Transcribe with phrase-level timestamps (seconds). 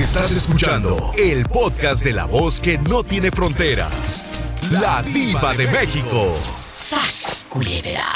[0.00, 4.24] Estás escuchando el podcast de la voz que no tiene fronteras.
[4.70, 6.34] La diva de México.
[6.72, 8.06] ¡Sas, culebra!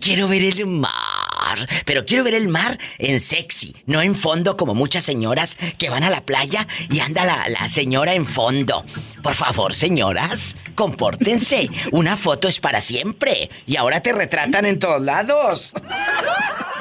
[0.00, 1.68] Quiero ver el mar.
[1.84, 6.04] Pero quiero ver el mar en sexy, no en fondo como muchas señoras que van
[6.04, 8.86] a la playa y anda la, la señora en fondo.
[9.22, 11.68] Por favor, señoras, compórtense.
[11.92, 13.50] Una foto es para siempre.
[13.66, 15.74] Y ahora te retratan en todos lados.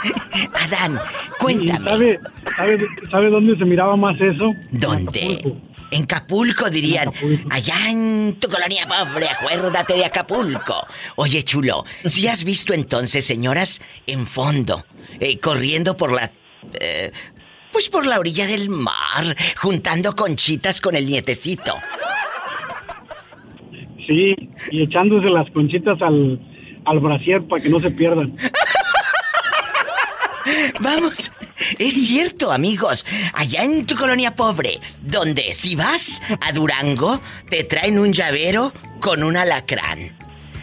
[0.54, 1.00] Adán,
[1.40, 1.86] cuéntame.
[1.90, 2.20] ¿Sabe,
[2.58, 2.78] sabe,
[3.12, 4.52] sabe dónde se miraba más eso?
[4.72, 5.38] ¿Dónde?
[5.40, 5.62] Acapulco.
[5.90, 7.48] En Acapulco dirían, En Acapulco.
[7.52, 10.76] allá en tu colonia pobre, acuérdate de Acapulco.
[11.16, 14.86] Oye, chulo, si has visto entonces, señoras, en fondo,
[15.20, 16.32] eh, corriendo por la...
[16.82, 17.12] eh,
[17.72, 21.76] pues por la orilla del mar, juntando conchitas con el nietecito.
[24.08, 24.34] Sí,
[24.72, 26.40] y echándose las conchitas al,
[26.86, 28.34] al brasier para que no se pierdan.
[30.80, 31.32] Vamos,
[31.80, 33.06] es cierto, amigos.
[33.34, 39.24] Allá en tu colonia pobre, donde si vas a Durango, te traen un llavero con
[39.24, 40.16] un alacrán.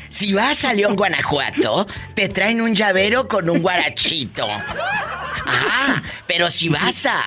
[0.09, 4.47] Si vas a León, Guanajuato, te traen un llavero con un guarachito.
[5.47, 7.21] Ah, pero si vas a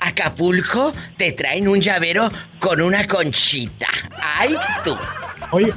[0.00, 3.88] Acapulco, te traen un llavero con una conchita.
[4.22, 4.96] ¡Ay, tú!
[5.50, 5.74] Oiga,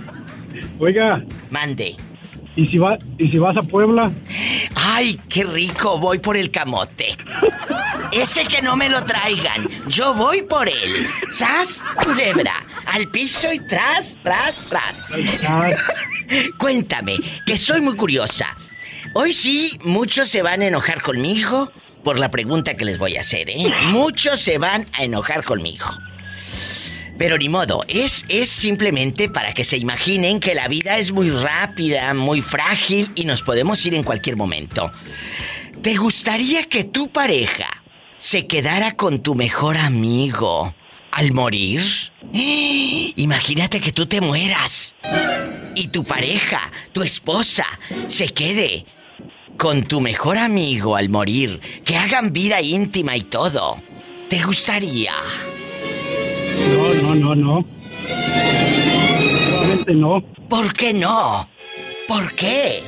[0.80, 1.96] oiga, Mande.
[2.56, 4.12] ¿Y si, va, ¿y si vas a Puebla?
[4.76, 5.98] ¡Ay, qué rico!
[5.98, 7.18] Voy por el camote.
[8.12, 9.68] Ese que no me lo traigan.
[9.88, 11.08] Yo voy por él.
[11.30, 11.84] ¡Sas!
[12.04, 12.54] Culebra.
[12.86, 15.10] Al piso y tras, tras, tras.
[16.58, 18.56] Cuéntame, que soy muy curiosa.
[19.16, 21.72] Hoy sí, muchos se van a enojar conmigo
[22.04, 23.72] por la pregunta que les voy a hacer, ¿eh?
[23.86, 25.86] Muchos se van a enojar conmigo.
[27.24, 31.30] Pero ni modo, es, es simplemente para que se imaginen que la vida es muy
[31.30, 34.92] rápida, muy frágil y nos podemos ir en cualquier momento.
[35.82, 37.82] ¿Te gustaría que tu pareja
[38.18, 40.76] se quedara con tu mejor amigo
[41.14, 41.82] al morir?
[42.34, 44.94] Imagínate que tú te mueras
[45.76, 47.66] y tu pareja, tu esposa,
[48.10, 48.86] se quede
[49.58, 53.82] con tu mejor amigo al morir, que hagan vida íntima y todo.
[54.30, 55.14] ¿Te gustaría?
[56.58, 57.66] No, no, no, no.
[59.52, 60.22] Realmente no.
[60.50, 61.48] ¿Por qué no?
[62.08, 62.84] ¿Por qué?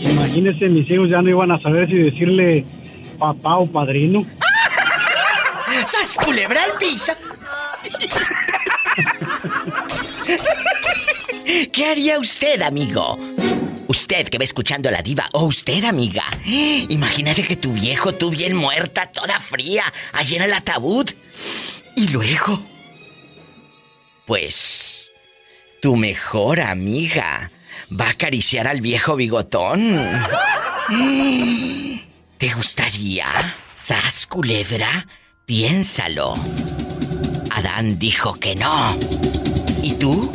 [0.00, 2.64] Imagínese, mis hijos ya no iban a saber si decirle
[3.18, 4.24] papá o padrino.
[5.86, 7.12] ¡Sas culebra al piso!
[11.72, 13.16] ¿Qué haría usted, amigo?
[13.98, 16.22] Usted que va escuchando a la diva, o usted, amiga.
[16.88, 21.10] Imagínate que tu viejo, tú bien muerta, toda fría, allí en el ataúd.
[21.96, 22.62] Y luego.
[24.24, 25.10] Pues.
[25.82, 27.50] Tu mejor amiga
[27.90, 30.00] va a acariciar al viejo bigotón.
[32.38, 33.26] ¿Te gustaría?
[33.74, 35.08] ¿Sas culebra?
[35.44, 36.34] Piénsalo.
[37.50, 38.96] Adán dijo que no.
[39.82, 40.30] ¿Y tú?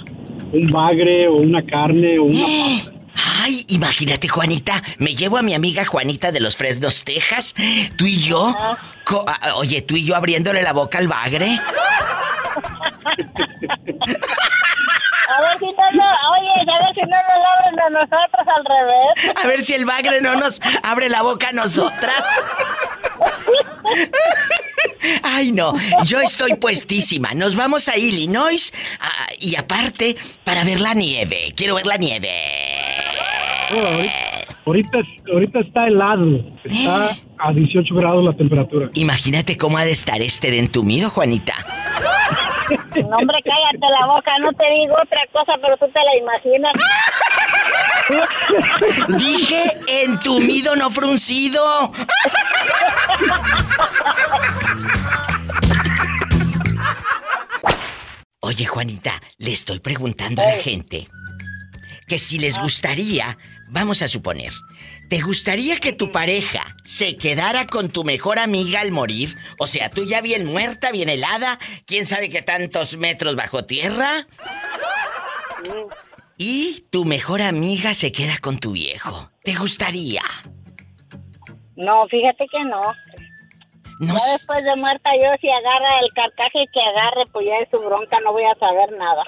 [0.52, 2.90] un bagre o una carne o una pasta.
[3.50, 7.53] Ay, imagínate, Juanita, me llevo a mi amiga Juanita de los Fresnos, Texas,
[7.97, 8.55] tú y yo,
[9.03, 11.59] co- ah, oye, tú y yo abriéndole la boca al bagre.
[15.28, 15.72] A ver si no
[16.31, 19.37] oye, a ver si no nos abren a nosotros al revés.
[19.43, 22.22] A ver si el bagre no nos abre la boca a nosotras.
[25.25, 25.72] Ay, no,
[26.05, 27.34] yo estoy puestísima.
[27.34, 31.53] Nos vamos a Illinois ah, y aparte para ver la nieve.
[31.56, 32.31] Quiero ver la nieve.
[33.72, 34.98] Oh, ahorita, ahorita,
[35.32, 36.44] ahorita está helado.
[36.64, 38.91] Está a 18 grados la temperatura.
[38.94, 41.54] Imagínate cómo ha de estar este de entumido, Juanita.
[42.71, 46.72] No, hombre, cállate la boca, no te digo otra cosa, pero tú te la imaginas.
[49.18, 51.92] Dije entumido, no fruncido.
[58.41, 61.09] Oye, Juanita, le estoy preguntando a la gente
[62.10, 64.53] que si les gustaría, vamos a suponer,
[65.09, 69.36] ¿te gustaría que tu pareja se quedara con tu mejor amiga al morir?
[69.60, 74.27] O sea, tú ya bien muerta, bien helada, quién sabe qué tantos metros bajo tierra.
[76.36, 79.30] Y tu mejor amiga se queda con tu viejo.
[79.45, 80.24] ¿Te gustaría?
[81.77, 82.83] No, fíjate que no.
[84.00, 87.68] No Ya después de muerta yo si agarra el carcaje que agarre, pues ya es
[87.70, 89.24] su bronca, no voy a saber nada.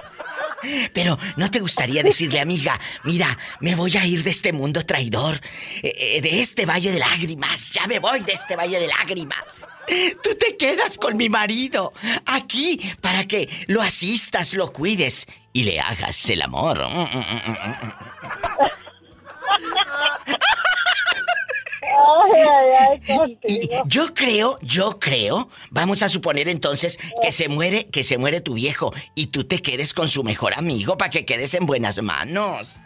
[0.94, 5.34] Pero ¿no te gustaría decirle, amiga, mira, me voy a ir de este mundo traidor,
[5.82, 9.44] eh, eh, de este valle de lágrimas, ya me voy de este valle de lágrimas?
[10.22, 11.92] Tú te quedas con mi marido
[12.24, 16.80] aquí para que lo asistas, lo cuides y le hagas el amor.
[16.92, 17.92] Mm, mm, mm, mm, mm.
[22.25, 23.82] Ay, ay, ay, Y contigo.
[23.87, 28.54] yo creo, yo creo, vamos a suponer entonces que se muere, que se muere tu
[28.54, 32.78] viejo y tú te quedes con su mejor amigo para que quedes en buenas manos.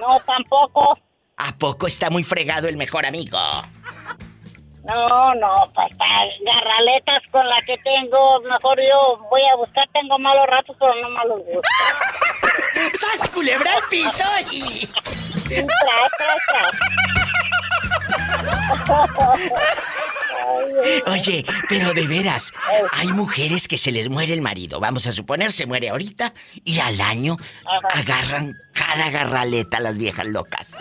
[0.00, 0.98] No, tampoco.
[1.36, 3.38] ¿A poco está muy fregado el mejor amigo?
[4.84, 5.92] No, no, pues
[6.44, 11.08] garraletas con la que tengo, mejor yo voy a buscar, tengo malos ratos, pero no
[11.10, 11.62] malos gustos.
[13.00, 14.24] ¡Sas culebra al piso!
[14.50, 14.86] Y...
[14.88, 15.66] Tras.
[16.58, 17.11] Ay,
[21.06, 22.52] Oye, pero de veras,
[22.92, 24.80] hay mujeres que se les muere el marido.
[24.80, 26.32] Vamos a suponer, se muere ahorita
[26.64, 28.00] y al año Ajá.
[28.00, 30.76] agarran cada garraleta las viejas locas.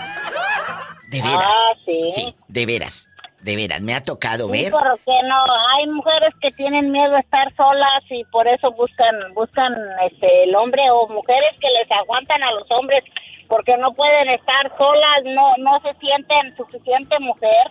[1.09, 1.43] De veras.
[1.45, 2.11] Ah, sí.
[2.15, 3.07] Sí, de veras.
[3.41, 4.71] De veras, me ha tocado Sí, ver.
[4.71, 5.35] pero que no,
[5.75, 9.73] hay mujeres que tienen miedo a estar solas y por eso buscan, buscan
[10.11, 13.03] este, el hombre o mujeres que les aguantan a los hombres
[13.51, 17.69] porque no pueden estar solas, no, no se sienten suficiente mujer.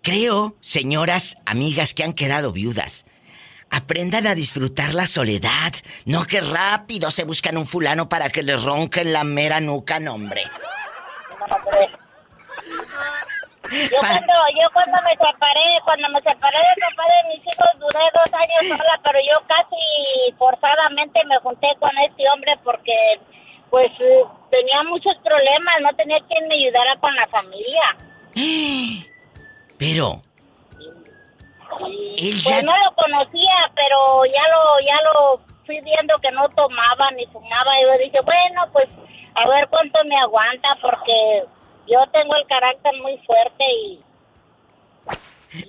[0.00, 3.04] Creo, señoras, amigas que han quedado viudas,
[3.68, 5.72] aprendan a disfrutar la soledad.
[6.04, 10.14] No que rápido se buscan un fulano para que les ronquen la mera nuca, no,
[10.14, 10.42] hombre.
[11.48, 11.90] No, hombre.
[13.90, 17.66] Yo Pa- cuando, yo cuando me separé, cuando me separé de papá de mis hijos,
[17.80, 22.94] duré dos años sola, pero yo casi forzadamente me junté con este hombre porque,
[23.70, 23.90] pues,
[24.50, 27.96] tenía muchos problemas, no tenía quien me ayudara con la familia.
[29.78, 30.22] Pero,
[31.80, 36.48] Él pues ya- no lo conocía, pero ya lo, ya lo fui viendo que no
[36.50, 38.88] tomaba ni fumaba, y yo dije, bueno, pues,
[39.34, 41.44] a ver cuánto me aguanta, porque
[41.88, 44.00] yo tengo el carácter muy fuerte y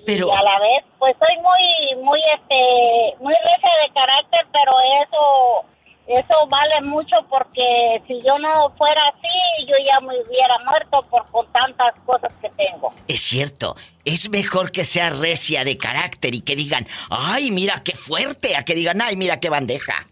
[0.06, 4.74] pero, y a la vez pues soy muy muy este muy recia de carácter pero
[5.04, 5.66] eso
[6.08, 11.30] eso vale mucho porque si yo no fuera así yo ya me hubiera muerto por
[11.32, 13.76] con tantas cosas que tengo es cierto,
[14.06, 18.64] es mejor que sea recia de carácter y que digan, ay, mira qué fuerte, a
[18.64, 20.08] que digan, ay, mira qué bandeja.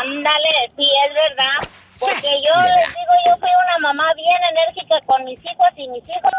[0.00, 1.68] ándale sí es verdad
[1.98, 2.42] porque ¡Sas!
[2.44, 6.32] yo les digo yo fui una mamá bien enérgica con mis hijos y mis hijos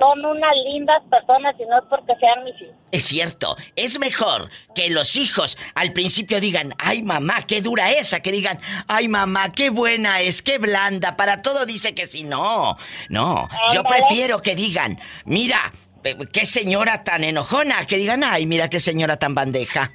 [0.00, 2.74] son unas lindas personas y no es porque sean mis hijos.
[2.90, 8.20] Es cierto, es mejor que los hijos al principio digan, ay mamá, qué dura esa,
[8.20, 8.58] que digan,
[8.88, 12.78] ay mamá, qué buena es, qué blanda, para todo dice que si no,
[13.10, 15.70] no, yo prefiero que digan, mira,
[16.02, 19.92] eh, qué señora tan enojona, que digan, ay, mira qué señora tan bandeja.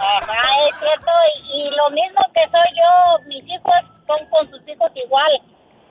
[0.00, 1.10] Ajá, es cierto,
[1.54, 3.74] y, y lo mismo que soy yo, mis hijos
[4.08, 5.30] son con sus hijos igual,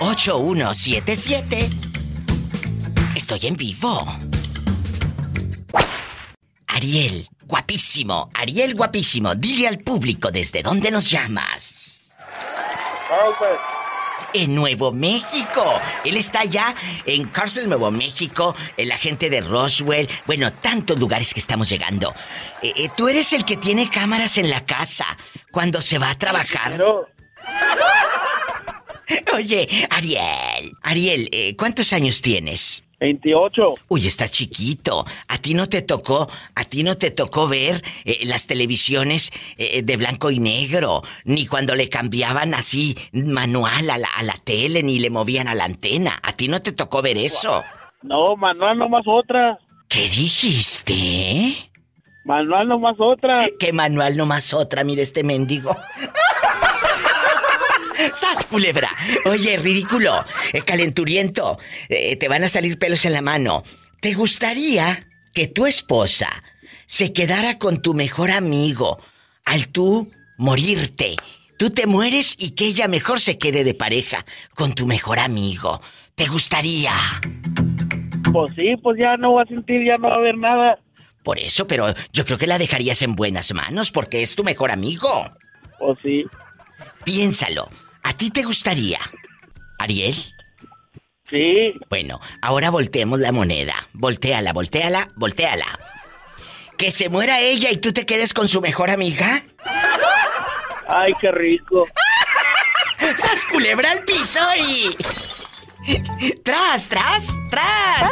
[0.00, 1.70] 8177
[3.14, 4.04] Estoy en vivo.
[6.66, 8.28] Ariel, guapísimo.
[8.34, 9.36] Ariel, guapísimo.
[9.36, 12.12] Dile al público desde dónde nos llamas.
[14.34, 15.64] En Nuevo México.
[16.04, 16.74] Él está allá
[17.06, 20.08] en Carswell, Nuevo México, en la gente de Roswell.
[20.26, 22.12] Bueno, tantos lugares que estamos llegando.
[22.60, 25.06] Eh, eh, tú eres el que tiene cámaras en la casa
[25.50, 26.72] cuando se va a trabajar.
[26.72, 27.08] Pero,
[29.34, 32.83] Oye, Ariel, Ariel, eh, ¿cuántos años tienes?
[33.00, 33.74] 28.
[33.88, 35.04] Uy, estás chiquito.
[35.28, 39.82] A ti no te tocó, a ti no te tocó ver eh, las televisiones eh,
[39.82, 44.82] de blanco y negro, ni cuando le cambiaban así manual a la, a la tele,
[44.82, 46.18] ni le movían a la antena.
[46.22, 47.62] A ti no te tocó ver eso.
[48.02, 49.58] No, manual nomás otra.
[49.88, 51.70] ¿Qué dijiste?
[52.24, 53.46] Manual nomás otra.
[53.58, 54.82] ¿Qué manual nomás otra?
[54.82, 55.76] Mire este mendigo.
[58.12, 58.90] ¡Sas, culebra!
[59.24, 61.58] Oye, ridículo, eh, calenturiento,
[61.88, 63.62] eh, te van a salir pelos en la mano.
[64.00, 66.42] ¿Te gustaría que tu esposa
[66.86, 69.00] se quedara con tu mejor amigo
[69.44, 71.16] al tú morirte?
[71.56, 74.24] Tú te mueres y que ella mejor se quede de pareja
[74.54, 75.80] con tu mejor amigo.
[76.14, 76.92] ¿Te gustaría?
[78.32, 80.78] Pues sí, pues ya no va a sentir, ya no va a haber nada.
[81.22, 84.70] Por eso, pero yo creo que la dejarías en buenas manos porque es tu mejor
[84.70, 85.30] amigo.
[85.78, 86.24] Pues sí.
[87.04, 87.68] Piénsalo.
[88.02, 88.98] ¿A ti te gustaría?
[89.78, 90.14] ¿Ariel?
[91.28, 91.74] Sí.
[91.88, 93.88] Bueno, ahora volteemos la moneda.
[93.92, 95.78] Voltéala, volteala, volteala.
[96.76, 99.44] ¿Que se muera ella y tú te quedes con su mejor amiga?
[100.88, 101.86] Ay, qué rico.
[103.16, 104.94] ¡Sas culebra al piso y...
[106.42, 108.10] ¡Tras, tras, tras!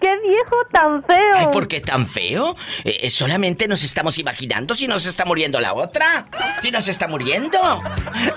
[0.00, 1.34] ¡Qué viejo tan feo!
[1.34, 2.56] Ay, ¿por qué tan feo?
[2.84, 6.26] Eh, eh, solamente nos estamos imaginando si nos está muriendo la otra.
[6.60, 7.58] Si nos está muriendo.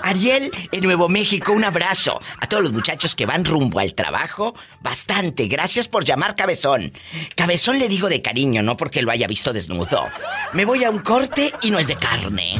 [0.02, 2.20] Ariel, en Nuevo México, un abrazo.
[2.38, 5.46] A todos los muchachos que van rumbo al trabajo, bastante.
[5.46, 6.92] Gracias por llamar Cabezón.
[7.34, 10.06] Cabezón le digo de cariño, no porque lo haya visto desnudo.
[10.52, 12.54] Me voy a un corte y no es de carne.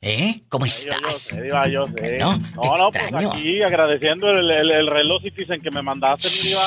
[0.00, 0.42] ¿Eh?
[0.48, 1.36] ¿Cómo estás?
[1.36, 2.18] Yo yo sé.
[2.18, 6.36] No, no, no, pues aquí agradeciendo el, el, el reloj Citizen que me mandaste, mi
[6.50, 6.62] diva.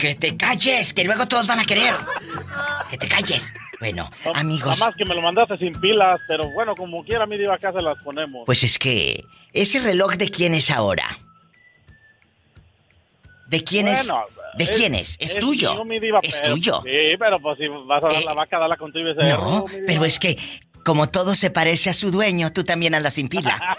[0.00, 1.94] Que te calles, que luego todos van a querer.
[2.90, 3.54] Que te calles.
[3.78, 7.24] Bueno, No, amigos, Nada más que me lo mandaste sin pilas, pero bueno, como quiera,
[7.24, 8.42] mi diva, acá se las ponemos.
[8.46, 9.22] pues es que
[9.52, 11.06] ese reloj de quién es ahora?
[13.46, 14.39] ¿De quién Bueno, es?
[14.56, 15.16] ¿De quién es?
[15.20, 15.72] Es, tuyo.
[15.74, 16.82] mío, mi diva, es pero- tuyo.
[16.84, 19.12] Sí, pero pues si vas a dar Eh, la vaca, dala con tu y No,
[19.14, 19.64] diva.
[19.86, 20.36] pero es que
[20.84, 23.60] como todo se parece a su dueño, tú también andas sin pila.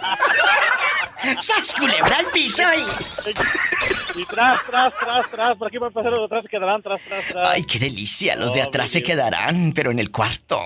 [1.39, 2.63] ¡Sas culebra al piso!
[2.73, 6.49] y- Y tras, tras, tras, tras, por aquí van a pasar los de atrás, se
[6.49, 7.49] quedarán tras, tras, tras.
[7.49, 8.35] Ay, qué delicia.
[8.35, 10.59] Los de atrás se quedarán, pero en el cuarto.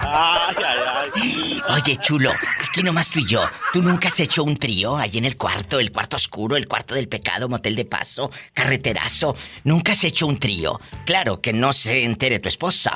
[0.00, 0.78] Ay, ay,
[1.14, 1.62] ay.
[1.76, 2.32] Oye, chulo,
[2.66, 3.42] aquí nomás tú y yo.
[3.72, 6.94] ¿Tú nunca has hecho un trío ahí en el cuarto, el cuarto oscuro, el cuarto
[6.94, 9.36] del pecado, motel de paso, carreterazo?
[9.64, 10.80] ¿Nunca has hecho un trío?
[11.04, 12.94] Claro, que no se entere tu esposa.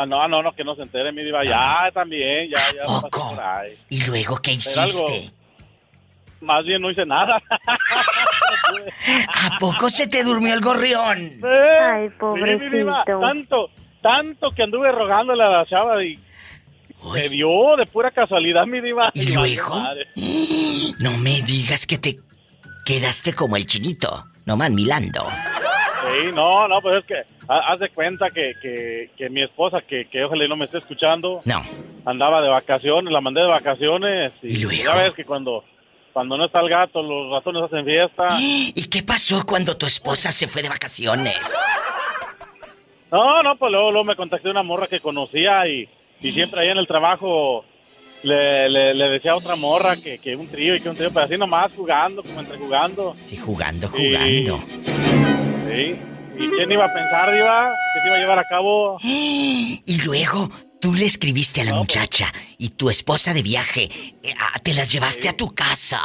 [0.00, 1.44] Ah, no, no, no, que no se entere, mi diva.
[1.44, 2.82] Ya, también, ya, ya.
[2.84, 3.30] Poco.
[3.34, 3.74] por ahí.
[3.90, 5.30] ¿Y luego qué hiciste?
[6.40, 7.36] Más bien no hice nada.
[9.42, 11.18] ¿A poco se te durmió el gorrión?
[11.44, 13.18] Ay, Sí, mi diva, pobrecito.
[13.20, 16.18] tanto, tanto que anduve rogándole a la chava y
[17.12, 19.10] se dio de pura casualidad, mi diva.
[19.14, 19.82] ¿Y luego?
[20.98, 22.16] No me digas que te
[22.84, 25.26] quedaste como el chinito, nomás milando.
[26.02, 27.14] Sí, no, no, pues es que
[27.48, 30.64] ha- haz de cuenta que, que, que mi esposa, que, que ojalá y no me
[30.64, 31.62] esté escuchando, No.
[32.06, 34.84] andaba de vacaciones, la mandé de vacaciones y, ¿Y luego?
[34.84, 35.64] ya ves que cuando,
[36.12, 38.28] cuando no está el gato, los ratones hacen fiesta.
[38.40, 41.54] ¿Y qué pasó cuando tu esposa se fue de vacaciones?
[43.12, 45.88] No, no, pues luego, luego me contacté una morra que conocía y,
[46.20, 47.64] y siempre ahí en el trabajo
[48.22, 51.10] le, le, le decía a otra morra que, que un trío y que un trío,
[51.12, 53.16] pero así nomás jugando, como entre jugando.
[53.20, 54.64] Sí, jugando, Y- jugando.
[55.70, 55.96] Sí.
[56.38, 57.70] ¿Y quién iba a pensar, Diva?
[57.94, 58.98] Que se iba a llevar a cabo.
[59.02, 60.50] Y luego
[60.80, 63.88] tú le escribiste a la No, pues- muchacha y tu esposa de viaje,
[64.22, 66.00] eh, ah, te las llevaste a tu casa.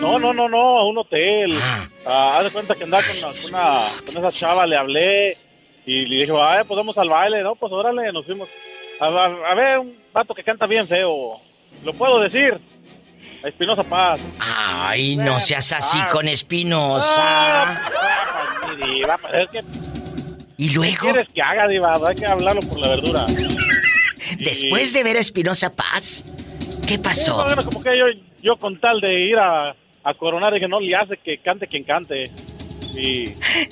[0.00, 1.58] No, no, no, no, a un hotel.
[1.62, 1.88] Ah.
[2.06, 5.38] Ah, haz de cuenta que andaba con, una- con una, con esa chava, le hablé
[5.86, 7.54] y le dije, ay, pues vamos al baile, ¿no?
[7.54, 8.48] Pues órale, nos fuimos.
[9.00, 11.40] A, a- a ver, un vato que canta bien feo.
[11.84, 12.60] ¿Lo puedo decir?
[13.42, 14.20] A Espinosa Paz.
[14.38, 16.08] Ay, no seas así Ah.
[16.10, 17.80] con Espinosa.
[18.74, 19.60] Diva, es que
[20.56, 21.98] Y ¿qué luego, quieres que haga, diva?
[22.06, 23.26] Hay que hablarlo por la verdura.
[24.38, 26.24] después de ver a Espinosa Paz,
[26.86, 27.44] ¿qué pasó?
[27.44, 28.04] bueno, como que yo,
[28.42, 31.84] yo con tal de ir a, a coronar, dije, no le hace que cante quien
[31.84, 32.30] cante.
[32.96, 33.24] Y,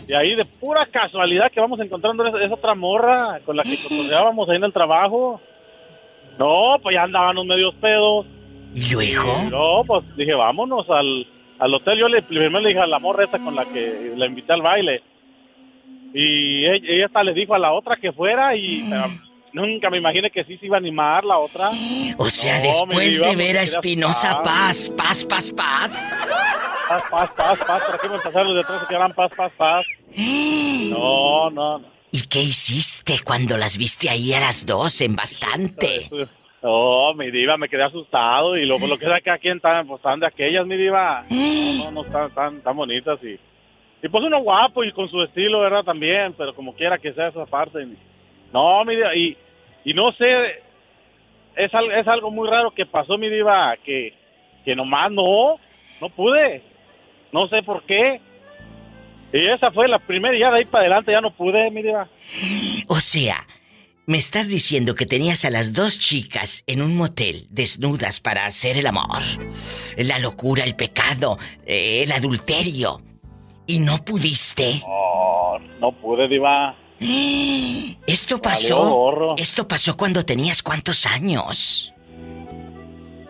[0.09, 3.77] y ahí de pura casualidad que vamos encontrando esa, esa otra morra con la que
[3.81, 5.41] cotorreábamos ahí en el trabajo.
[6.39, 8.27] No, pues ya andaban unos medios pedos.
[8.75, 9.33] ¿Y luego?
[9.51, 11.27] No, pues dije, vámonos al,
[11.63, 11.99] al hotel.
[11.99, 14.63] Yo le, primero le dije a la morra esta con la que la invité al
[14.63, 15.03] baile.
[16.15, 19.05] Y ella, ella hasta le dijo a la otra que fuera y pero
[19.53, 21.71] nunca me imaginé que sí se iba a animar la otra.
[22.19, 24.91] O sea, No, después de ver a Espinosa paz.
[24.97, 26.27] Paz, paz, paz, paz.
[27.11, 27.83] Paz, paz, paz.
[27.87, 29.87] ¿Para qué me pasaron de atrás que eran paz, paz, paz?
[30.91, 31.87] No, no, no.
[32.11, 36.11] ¿Y qué hiciste cuando las viste ahí a las dos en bastante?
[36.63, 39.99] No, mi diva, me quedé asustado y luego lo que es que aquí están, pues
[39.99, 41.25] están de aquellas, mi diva.
[41.31, 43.33] No, no, no están tan, tan bonitas y,
[44.05, 45.83] y pues uno guapo y con su estilo, ¿verdad?
[45.83, 47.85] También, pero como quiera que sea esa parte.
[48.53, 49.37] No, mi diva, y,
[49.85, 50.61] y no sé,
[51.57, 54.13] es, al- es algo muy raro que pasó, mi diva, que,
[54.65, 55.57] que nomás no,
[56.01, 56.63] no pude.
[57.33, 58.21] No sé por qué.
[59.33, 61.83] Y esa fue la primera y ya de ahí para adelante ya no pude, mi
[61.83, 62.07] diva.
[62.89, 63.37] O sea,
[64.07, 68.77] me estás diciendo que tenías a las dos chicas en un motel desnudas para hacer
[68.77, 69.23] el amor.
[69.97, 73.01] La locura, el pecado, eh, el adulterio.
[73.67, 74.81] ¿Y no pudiste?
[74.81, 76.75] No, no pude, diva.
[78.07, 79.35] Esto pasó.
[79.37, 81.93] Esto pasó cuando tenías cuántos años.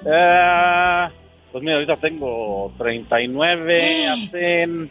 [0.04, 1.08] Eh,
[1.52, 4.90] pues mira, ahorita tengo 39, hacen,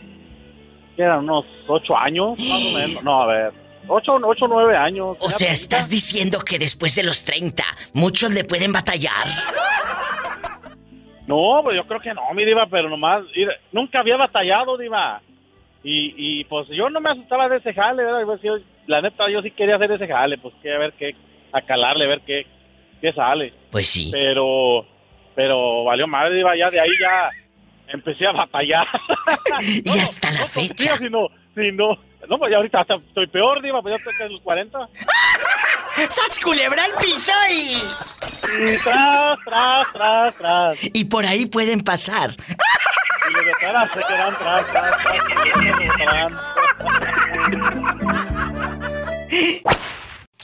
[0.96, 1.24] ¿qué eran?
[1.24, 3.04] Unos 8 años, más o menos.
[3.04, 3.52] No, a ver,
[3.88, 5.18] 8 o 9 años.
[5.20, 9.26] O sea, estás diciendo que después de los 30, muchos le pueden batallar.
[11.28, 13.24] No, pues yo creo que no, mi diva, pero nomás,
[13.72, 15.22] nunca había batallado, diva.
[15.84, 18.22] Y, y pues yo no me asustaba de ese jale, ¿verdad?
[18.26, 18.58] Pues, yo-
[18.88, 21.16] la neta, yo sí quería hacer ese jale, pues que a ver qué,
[21.54, 22.46] a calarle, a ver qué,
[23.00, 23.54] qué sale.
[23.72, 24.10] Pues sí.
[24.12, 24.86] Pero,
[25.36, 27.30] pero valió madre, diva, ya de ahí ya
[27.88, 28.86] empecé a batallar.
[29.62, 30.98] Y hasta la no, pues, fecha.
[30.98, 31.72] sí, si no, si
[32.30, 34.90] no, pues ya ahorita hasta estoy peor, diva, pues ya estoy en los 40.
[36.10, 37.72] ¡Sas culebra al piso y...
[37.74, 40.78] Y tras, tras, tras, tras.
[40.94, 42.32] Y por ahí pueden pasar.
[42.32, 46.32] Y los de atrás se quedan tras, tras, tras.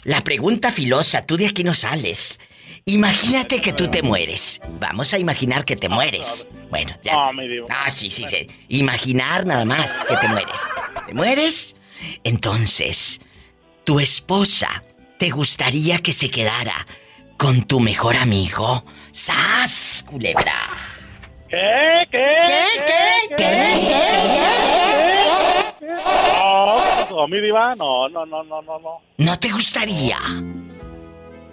[0.04, 2.40] La pregunta filosa, tú de aquí no sales.
[2.86, 4.62] Imagínate que tú te mueres.
[4.80, 6.48] Vamos a imaginar que te mueres.
[6.70, 7.16] Bueno, ya.
[7.70, 8.48] Ah, sí, sí, sí.
[8.70, 10.62] Imaginar nada más que te mueres.
[11.08, 11.78] ¿Te mueres?
[12.26, 13.22] Entonces,
[13.86, 14.84] tu esposa
[15.18, 16.86] te gustaría que se quedara
[17.38, 18.84] con tu mejor amigo.
[19.14, 20.52] ¡Sas, culebra!
[21.48, 22.06] ¿Qué?
[22.12, 22.26] ¿Qué?
[22.46, 23.46] ¿Qué, qué, qué,
[25.80, 27.74] No, ¿qué pasó, mi diva?
[27.76, 29.02] No, no, no, no, no, no.
[29.18, 30.18] ¿No te gustaría?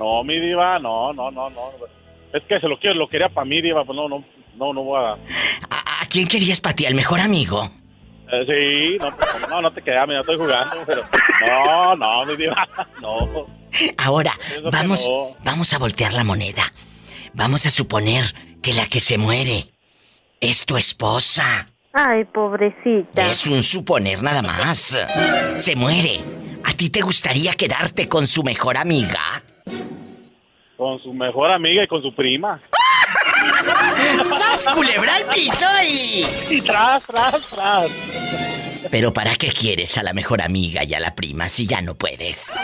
[0.00, 1.70] No, mi diva, no, no, no, no.
[2.32, 4.24] Es que se lo quiero, lo quería para mí, diva, pues no, no,
[4.56, 5.10] no, no voy a...
[5.12, 6.86] ¿A, a quién querías para ti?
[6.86, 7.70] ¿Al mejor amigo?
[8.32, 11.04] Eh, sí, no, no, no te quedas, mira, estoy jugando, pero...
[11.46, 12.66] No, no, mi diva,
[13.00, 13.46] no.
[13.98, 15.36] Ahora, Eso vamos, no.
[15.44, 16.72] vamos a voltear la moneda.
[17.34, 18.24] Vamos a suponer
[18.62, 19.66] que la que se muere
[20.40, 21.66] es tu esposa.
[21.92, 23.26] Ay, pobrecita.
[23.28, 24.96] Es un suponer nada más.
[25.58, 26.20] Se muere.
[26.64, 29.42] ¿A ti te gustaría quedarte con su mejor amiga?
[30.76, 32.60] Con su mejor amiga y con su prima.
[34.24, 36.24] ¡Sas, culebra al piso y...
[36.50, 37.90] Y tras, tras, tras.
[38.90, 41.94] Pero ¿para qué quieres a la mejor amiga y a la prima si ya no
[41.94, 42.60] puedes?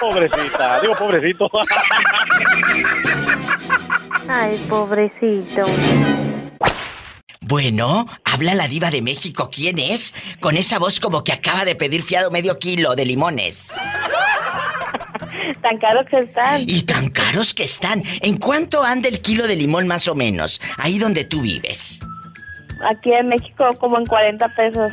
[0.00, 1.50] Pobrecita, digo pobrecito.
[4.28, 5.62] Ay, pobrecito.
[7.40, 9.50] Bueno, habla la diva de México.
[9.52, 10.14] ¿Quién es?
[10.40, 13.78] Con esa voz como que acaba de pedir fiado medio kilo de limones.
[15.66, 16.62] Tan caros que están.
[16.64, 18.04] Y tan caros que están.
[18.22, 20.60] ¿En cuánto anda el kilo de limón más o menos?
[20.76, 21.98] Ahí donde tú vives.
[22.88, 24.92] Aquí en México como en 40 pesos.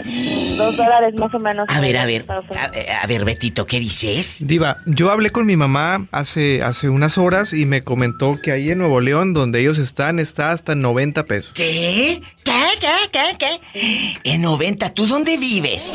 [0.58, 1.70] Dos dólares más o menos.
[1.70, 2.24] A ver, a ver.
[2.28, 2.46] Unidos.
[2.58, 4.40] A, a ver, Betito, ¿qué dices?
[4.48, 8.72] Diva, yo hablé con mi mamá hace, hace unas horas y me comentó que ahí
[8.72, 11.54] en Nuevo León, donde ellos están, está hasta 90 pesos.
[11.54, 12.20] ¿Qué?
[12.44, 12.64] ¿Qué?
[12.80, 13.12] ¿Qué?
[13.12, 13.38] ¿Qué?
[13.38, 14.20] ¿Qué?
[14.24, 15.94] En 90, ¿tú dónde vives?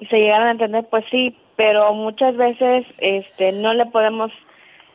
[0.09, 4.31] se llegaran a entender, pues sí, pero muchas veces este no le podemos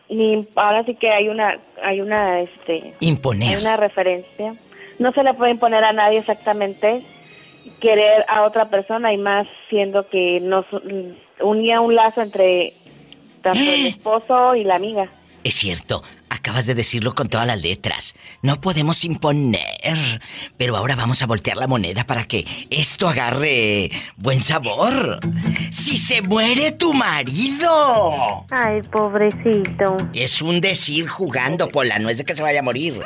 [0.08, 3.56] ni ahora sí que hay una hay una este Imponer.
[3.56, 4.54] hay una referencia.
[4.98, 7.02] No se le puede imponer a nadie exactamente
[7.80, 10.66] querer a otra persona y más siendo que nos
[11.40, 12.74] unía un lazo entre
[13.42, 15.08] tanto el esposo y la amiga.
[15.42, 16.02] Es cierto,
[16.44, 18.14] acabas de decirlo con todas las letras.
[18.42, 20.20] No podemos imponer.
[20.58, 25.20] Pero ahora vamos a voltear la moneda para que esto agarre buen sabor.
[25.72, 28.44] Si se muere tu marido.
[28.50, 29.96] Ay, pobrecito.
[30.12, 33.00] Es un decir jugando, Pola, no es de que se vaya a morir.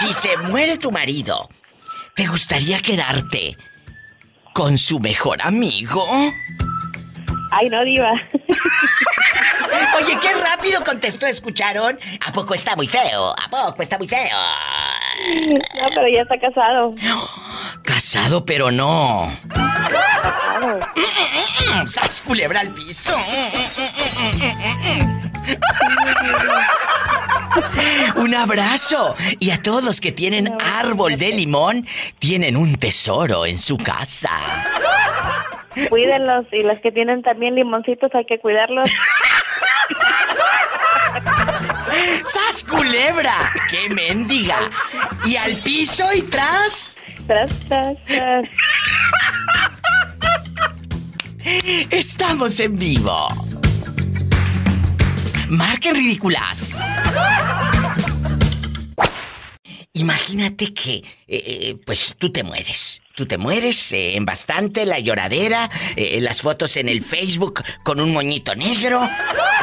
[0.00, 1.48] Si se muere tu marido,
[2.16, 3.56] ¿te gustaría quedarte
[4.54, 6.04] con su mejor amigo?
[7.52, 8.12] Ay, no diva.
[9.96, 11.98] Oye, qué rápido contestó, ¿escucharon?
[12.26, 13.30] ¿A poco está muy feo?
[13.30, 14.38] ¿A poco está muy feo?
[15.74, 16.94] No, pero ya está casado.
[17.82, 19.36] Casado, pero no.
[19.50, 20.80] Casado.
[21.86, 23.14] ¡Sas culebra al piso!
[28.16, 29.14] Un abrazo.
[29.40, 31.86] Y a todos los que tienen árbol de limón,
[32.18, 34.30] tienen un tesoro en su casa.
[35.88, 38.90] Cuídenlos y los que tienen también limoncitos hay que cuidarlos.
[42.24, 43.52] ¡Sas culebra!
[43.70, 44.58] ¡Qué mendiga!
[45.24, 46.96] Y al piso y tras.
[47.26, 48.48] Tras, tras, tras.
[51.90, 53.28] Estamos en vivo.
[55.48, 56.80] Marquen ridículas.
[59.94, 63.02] Imagínate que, eh, eh, pues tú te mueres.
[63.14, 68.00] Tú te mueres eh, en bastante, la lloradera, eh, las fotos en el Facebook con
[68.00, 69.06] un moñito negro,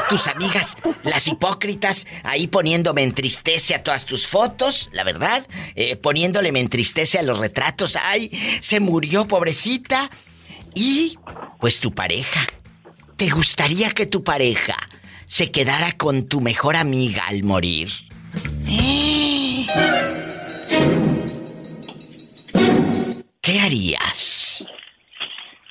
[0.07, 6.51] tus amigas, las hipócritas, ahí poniéndome entristece a todas tus fotos, la verdad, eh, poniéndole
[6.51, 8.29] me entristece a los retratos, ay,
[8.61, 10.11] se murió pobrecita.
[10.75, 11.17] Y,
[11.59, 12.45] pues tu pareja.
[13.17, 14.77] ¿Te gustaría que tu pareja
[15.25, 17.89] se quedara con tu mejor amiga al morir?
[23.49, 24.63] ¿Qué harías?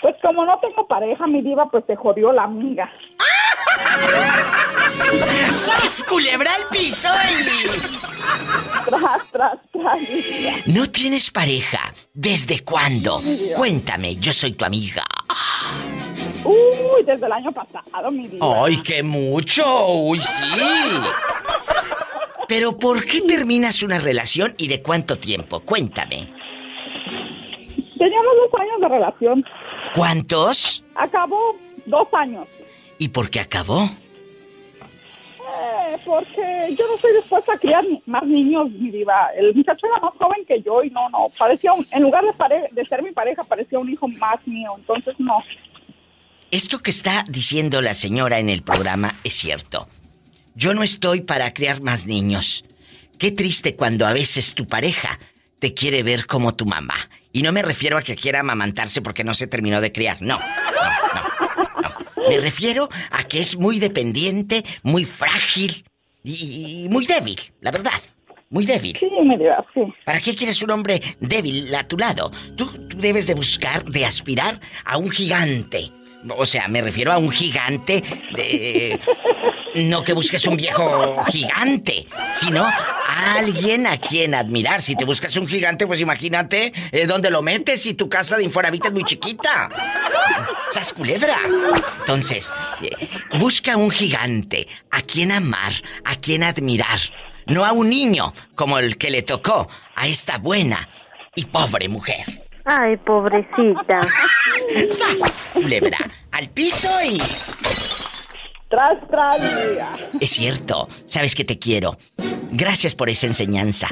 [0.03, 2.91] Pues como no tengo pareja, mi diva, pues se jodió la amiga.
[5.55, 7.09] ¡Sas, culebra al piso!
[8.85, 10.01] Tras, tras, tras.
[10.67, 11.95] ¿No tienes pareja?
[12.13, 13.23] ¿Desde cuándo?
[13.55, 15.05] Cuéntame, yo soy tu amiga.
[16.43, 18.65] Uy, desde el año pasado, mi diva.
[18.65, 19.87] ¡Ay, qué mucho!
[19.87, 20.59] ¡Uy, sí!
[22.49, 25.61] Pero ¿por qué terminas una relación y de cuánto tiempo?
[25.61, 26.38] Cuéntame.
[27.99, 29.45] Teníamos dos años de relación.
[29.95, 30.85] ¿Cuántos?
[30.95, 31.57] Acabó
[31.87, 32.47] dos años.
[32.99, 33.89] ¿Y por qué acabó?
[35.41, 39.29] Eh, porque yo no soy dispuesta a criar más niños, mi diva.
[39.37, 41.29] El muchacho era más joven que yo y no, no.
[41.39, 44.73] Parecía un, en lugar de, pare- de ser mi pareja, parecía un hijo más mío.
[44.77, 45.39] Entonces, no.
[46.51, 49.89] Esto que está diciendo la señora en el programa es cierto.
[50.55, 52.65] Yo no estoy para criar más niños.
[53.19, 55.19] Qué triste cuando a veces tu pareja
[55.61, 56.95] te quiere ver como tu mamá.
[57.39, 60.21] Y no me refiero a que quiera amamantarse porque no se terminó de criar.
[60.21, 60.43] No, no,
[61.55, 61.93] no.
[62.17, 62.29] no.
[62.29, 65.85] Me refiero a que es muy dependiente, muy frágil
[66.25, 68.03] y, y muy débil, la verdad.
[68.51, 68.97] Muy débil.
[68.97, 69.83] Sí, mi diva, sí.
[70.05, 72.33] ¿Para qué quieres un hombre débil a tu lado?
[72.57, 75.93] Tú, tú debes de buscar, de aspirar a un gigante.
[76.37, 78.03] O sea, me refiero a un gigante
[78.35, 78.99] de...
[79.87, 82.67] No que busques un viejo gigante, sino
[83.37, 84.83] alguien a quien admirar.
[84.83, 88.45] Si te buscas un gigante, pues imagínate eh, dónde lo metes si tu casa de
[88.45, 89.69] Infonavit es muy chiquita.
[90.71, 91.37] ¡Sas culebra!
[92.01, 92.91] Entonces, eh,
[93.39, 95.73] busca un gigante a quien amar,
[96.05, 96.99] a quien admirar.
[97.47, 100.89] No a un niño como el que le tocó a esta buena
[101.35, 102.49] y pobre mujer.
[102.65, 104.01] Ay, pobrecita.
[104.89, 105.51] ¡Sas!
[105.55, 105.99] Culebra,
[106.33, 107.19] al piso y...
[108.69, 110.11] Tras, tras, mía.
[110.21, 111.99] Es cierto, sabes que te quiero.
[112.53, 113.89] Gracias por esa enseñanza.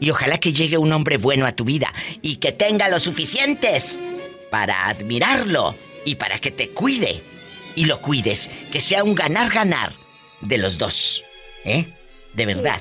[0.00, 4.00] Y ojalá que llegue un hombre bueno a tu vida y que tenga lo suficientes
[4.50, 7.22] para admirarlo y para que te cuide
[7.74, 8.50] y lo cuides.
[8.72, 9.92] Que sea un ganar-ganar
[10.40, 11.24] de los dos.
[11.64, 11.86] ¿Eh?
[12.32, 12.80] De verdad.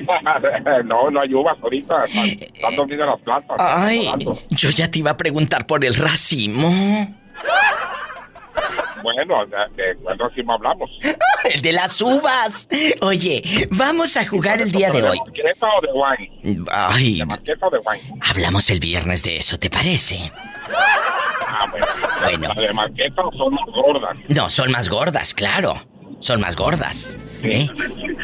[0.84, 2.04] no, no hay uvas ahorita.
[2.04, 3.56] Están, están dormidas las plantas.
[3.58, 4.10] Ay,
[4.50, 7.16] yo ya te iba a preguntar por el racimo.
[9.02, 10.88] Bueno, de, de cuál racimo hablamos.
[11.44, 12.68] El de las uvas.
[13.00, 15.18] Oye, vamos a jugar el día de hoy.
[15.18, 16.64] marqueta o de wine?
[16.70, 18.14] Ay, ¿De marqueta o de wine?
[18.20, 20.30] hablamos el viernes de eso, ¿te parece?
[21.48, 21.86] Ah, bueno.
[22.22, 22.54] Bueno.
[22.54, 24.16] ¿La de marqueta son más gordas?
[24.28, 25.82] No, son más gordas, claro.
[26.22, 27.18] Son más gordas.
[27.42, 27.68] ¿eh?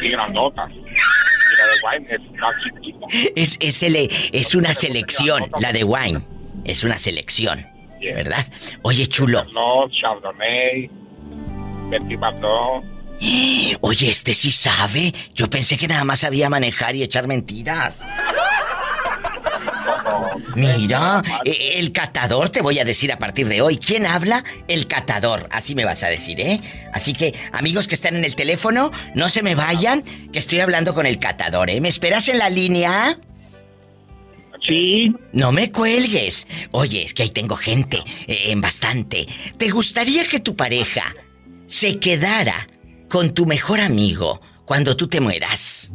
[0.01, 0.71] Y grandotas.
[0.71, 3.05] Y la de wine es más chiquita.
[3.35, 6.21] Es, es, el- es una selección, la de wine.
[6.65, 7.65] Es una selección,
[8.01, 8.45] ¿verdad?
[8.83, 9.43] Oye, chulo.
[9.53, 10.89] No, Chardonnay,
[11.91, 12.19] Petit.
[13.81, 15.13] Oye, este sí sabe.
[15.33, 18.05] Yo pensé que nada más sabía manejar y echar mentiras.
[20.55, 23.77] Mira, eh, el catador te voy a decir a partir de hoy.
[23.77, 24.43] ¿Quién habla?
[24.67, 25.47] El catador.
[25.51, 26.61] Así me vas a decir, ¿eh?
[26.93, 30.93] Así que, amigos que están en el teléfono, no se me vayan, que estoy hablando
[30.93, 31.81] con el catador, ¿eh?
[31.81, 33.19] ¿Me esperas en la línea?
[34.67, 35.15] Sí.
[35.31, 36.47] No me cuelgues.
[36.71, 39.27] Oye, es que ahí tengo gente, eh, en bastante.
[39.57, 41.15] ¿Te gustaría que tu pareja
[41.67, 42.67] se quedara
[43.09, 45.91] con tu mejor amigo cuando tú te mueras?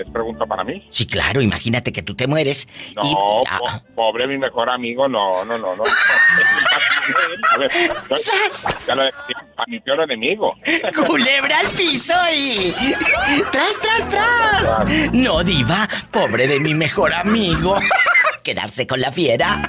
[0.00, 0.86] ¿Es pregunta para mí?
[0.90, 3.12] Sí, claro, imagínate que tú te mueres No, y...
[3.14, 5.82] po- Ah, pobre mi mejor amigo, no, no, no, no.
[7.54, 7.70] A ver,
[8.86, 10.54] ya lo decía, a mi peor enemigo.
[11.06, 12.72] ¡Culebra al piso y...
[13.50, 15.12] ¡Tras, tras, tras!
[15.12, 17.76] No, diva, pobre de mi mejor amigo.
[18.44, 19.60] Quedarse con la fiera.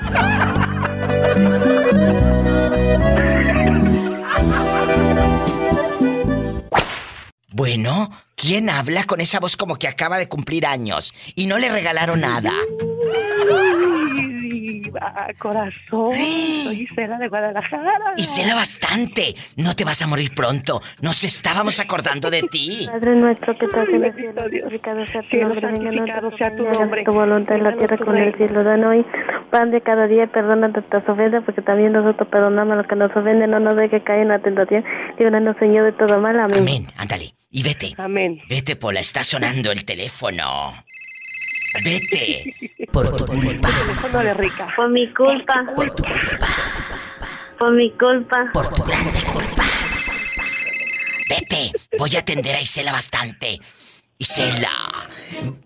[7.50, 8.10] Bueno,
[8.42, 12.22] ¿quién habla con esa voz como que acaba de cumplir años y no le regalaron
[12.22, 12.52] nada?
[14.42, 16.16] Diva, corazón.
[16.16, 18.14] Soy Isela de Guadalajara.
[18.18, 19.36] Y cela bastante.
[19.56, 20.82] No te vas a morir pronto.
[21.02, 22.88] Nos estábamos acordando de ti.
[22.92, 24.64] Padre nuestro que estás en el cielo, Dios.
[24.64, 27.04] santificado sea tu nombre, santificado sea tu nombre.
[27.04, 28.64] tu voluntad en la tierra como en el cielo.
[28.64, 29.06] Dan hoy
[29.52, 32.96] pan de cada día y perdona nuestras ofensas, porque también nosotros perdonamos a los que
[32.96, 33.52] nos ofenden.
[33.52, 34.84] No nos dejes caer en la tentación.
[35.20, 36.40] Líbranos, Señor, de todo mal.
[36.40, 36.58] Amén.
[36.58, 36.88] Amén.
[36.98, 37.36] Ándale.
[37.52, 37.94] Y vete.
[37.98, 38.42] Amén.
[38.48, 39.02] Vete, Pola.
[39.02, 40.74] Está sonando el teléfono.
[41.84, 42.56] Vete.
[42.92, 43.70] Por tu culpa.
[44.76, 45.66] Por mi culpa.
[45.76, 46.48] Por tu culpa.
[47.60, 48.50] Por mi culpa.
[48.54, 49.64] Por tu grande culpa.
[51.30, 51.72] Vete.
[51.98, 53.60] Voy a atender a Isela bastante.
[54.22, 55.10] Isela.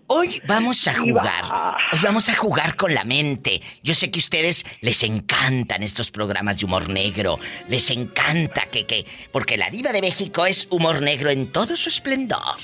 [0.06, 1.44] Hoy vamos a jugar.
[1.92, 3.60] Hoy vamos a jugar con la mente.
[3.82, 7.38] Yo sé que a ustedes les encantan estos programas de humor negro.
[7.68, 9.04] Les encanta que, que.
[9.30, 12.56] Porque la diva de México es humor negro en todo su esplendor.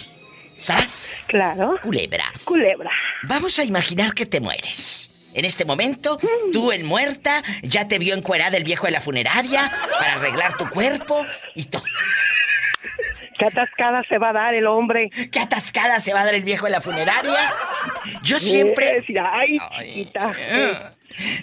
[0.55, 1.19] ¿Sas?
[1.27, 1.79] Claro.
[1.83, 2.33] Culebra.
[2.45, 2.91] Culebra.
[3.25, 5.11] Vamos a imaginar que te mueres.
[5.35, 6.19] En este momento,
[6.55, 10.67] tú el muerta, ya te vio encuerada el viejo de la funeraria para arreglar tu
[10.71, 11.85] cuerpo y todo.
[13.43, 15.11] ¿Qué atascada se va a dar el hombre?
[15.11, 17.53] ¿Qué atascada se va a dar el viejo de la funeraria?
[18.23, 18.95] Yo siempre.
[19.01, 20.31] Decir, ay, chiquita.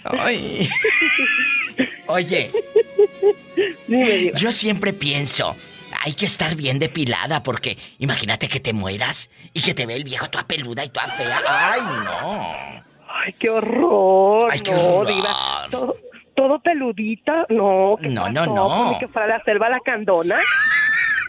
[0.04, 0.68] Ay.
[2.06, 2.50] Oye,
[3.86, 4.32] Dime.
[4.34, 5.54] Yo siempre pienso,
[6.04, 10.04] hay que estar bien depilada porque imagínate que te mueras y que te ve el
[10.04, 11.38] viejo toda peluda y toda fea.
[11.46, 12.82] ¡Ay, no!
[13.26, 14.48] Ay, qué horror.
[14.50, 15.14] Ay, qué no, horror.
[15.14, 15.66] Diva.
[15.70, 15.96] Todo,
[16.34, 17.44] todo peludita.
[17.50, 18.54] No, ¿qué No, no, pasó?
[18.54, 18.98] no.
[18.98, 20.38] Que fuera la selva la candona.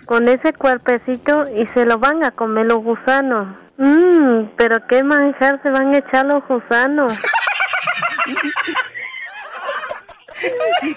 [0.05, 3.55] Con ese cuerpecito y se lo van a comer los gusanos.
[3.77, 7.13] Mmm, pero qué manjar se van a echar los gusanos.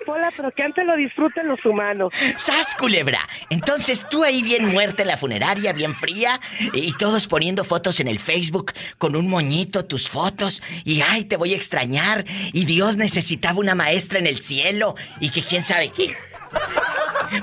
[0.06, 2.12] Pola, pero que antes lo disfruten los humanos.
[2.36, 3.20] ¡Sas, culebra!
[3.50, 6.40] Entonces tú ahí bien muerta en la funeraria, bien fría,
[6.72, 11.36] y todos poniendo fotos en el Facebook con un moñito, tus fotos, y ay, te
[11.36, 15.90] voy a extrañar, y Dios necesitaba una maestra en el cielo, y que quién sabe
[15.90, 16.16] qué.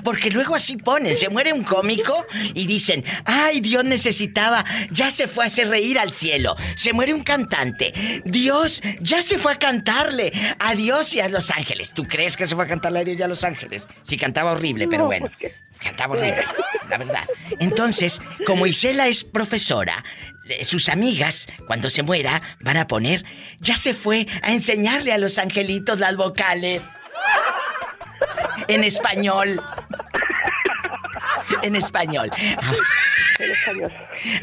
[0.04, 5.28] Porque luego así ponen, se muere un cómico y dicen, ay, Dios necesitaba, ya se
[5.28, 6.56] fue a hacer reír al cielo.
[6.76, 7.92] Se muere un cantante,
[8.24, 11.94] Dios ya se fue a cantarle a Dios y a los ángeles.
[11.94, 13.88] ¿Tú crees que se fue a cantarle a Dios y a los ángeles?
[14.04, 15.30] Sí, cantaba horrible, pero No, bueno.
[15.80, 16.44] Cantaba horrible,
[16.90, 17.24] la verdad.
[17.60, 20.04] Entonces, como Isela es profesora,
[20.48, 23.26] eh, sus amigas, cuando se muera, van a poner,
[23.60, 26.84] ya se fue a enseñarle a los angelitos las vocales.
[28.68, 29.60] En español.
[31.64, 32.32] En español.
[33.40, 33.92] En español.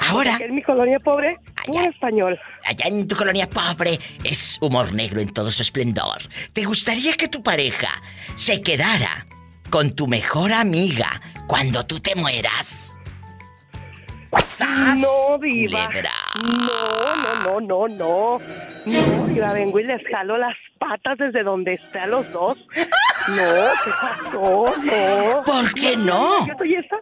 [0.08, 2.38] Ahora, Porque en mi colonia pobre, puro español.
[2.64, 6.18] allá en tu colonia pobre, es humor negro en todo su esplendor.
[6.52, 7.90] ¿Te gustaría que tu pareja
[8.34, 9.26] se quedara
[9.70, 12.94] con tu mejor amiga cuando tú te mueras?
[14.58, 15.86] ¡Sas, No, diva.
[15.86, 16.10] culebra!
[16.42, 18.40] No, no, no, no, no.
[18.86, 22.56] No, diva, vengo y les jalo las patas desde donde está los dos.
[23.28, 24.74] No, ¿qué pasó?
[24.82, 25.42] No.
[25.44, 26.46] ¿Por qué no?
[26.46, 26.96] Yo soy esa,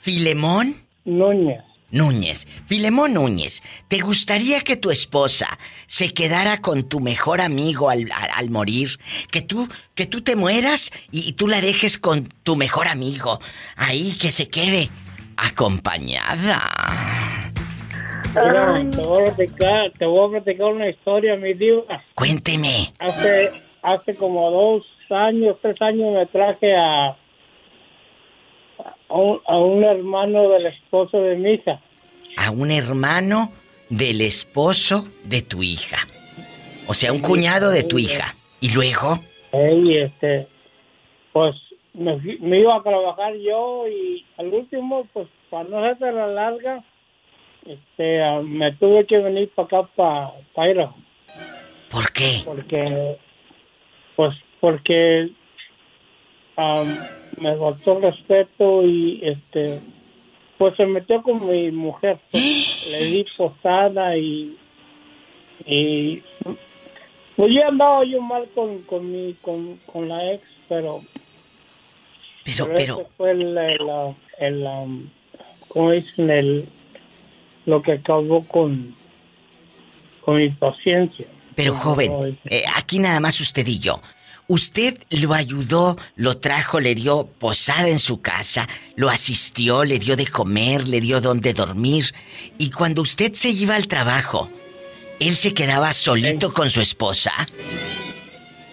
[0.00, 1.62] Filemón Núñez.
[1.96, 2.46] Núñez.
[2.66, 8.30] Filemón Núñez, ¿te gustaría que tu esposa se quedara con tu mejor amigo al, al-
[8.34, 8.98] al morir?
[9.32, 13.40] Que tú, que tú te mueras y, y tú la dejes con tu mejor amigo.
[13.76, 14.88] Ahí que se quede
[15.36, 16.60] acompañada.
[18.34, 22.02] Mira, te voy a platicar, te voy a platicar una historia, mi diva.
[22.14, 22.92] Cuénteme.
[22.98, 23.50] Hace,
[23.82, 27.16] hace como dos años, tres años me traje a,
[29.08, 31.80] a, un, a un hermano del esposo de mi hija.
[32.46, 33.50] A un hermano
[33.88, 35.98] del esposo de tu hija.
[36.86, 38.36] O sea, un cuñado de tu hija.
[38.60, 39.18] Y luego,
[39.52, 40.46] este,
[41.32, 41.56] pues
[41.92, 46.84] me, iba a trabajar yo y al último, pues para no hacer la larga,
[47.66, 50.94] este, ah, me tuve que venir para acá, para Pairo.
[51.90, 52.42] ¿por qué?
[52.44, 53.16] Porque,
[54.14, 55.32] pues porque
[56.56, 56.96] am,
[57.40, 59.80] me faltó respeto y este,
[60.58, 62.18] pues se metió con mi mujer.
[62.30, 64.56] pues, le di posada y,
[65.66, 66.22] y
[67.36, 71.02] pues yo andaba yo mal con, con mi, con, con la ex, pero
[72.44, 73.00] Pero, pero...
[73.00, 73.80] ese fue el, el,
[74.38, 75.08] el, um,
[75.68, 76.30] ¿cómo dicen?
[76.30, 76.68] El,
[77.66, 78.94] lo que acabó con,
[80.20, 81.26] con mi paciencia.
[81.56, 84.00] Pero joven, eh, aquí nada más usted y yo.
[84.48, 90.14] Usted lo ayudó, lo trajo, le dio posada en su casa, lo asistió, le dio
[90.14, 92.04] de comer, le dio donde dormir.
[92.56, 94.48] Y cuando usted se iba al trabajo,
[95.18, 97.32] ¿él se quedaba solito con su esposa?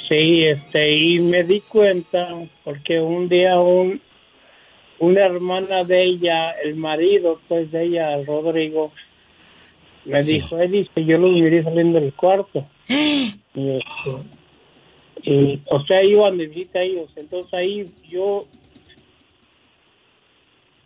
[0.07, 2.27] Sí, este, y me di cuenta
[2.63, 3.99] porque un día un,
[4.99, 8.91] una hermana de ella, el marido pues de ella, Rodrigo,
[10.05, 12.67] me dijo, él dice, yo lo miré saliendo del cuarto.
[12.87, 14.42] y, este,
[15.21, 17.11] y, o sea, iban de visita ellos.
[17.15, 18.45] Entonces ahí yo...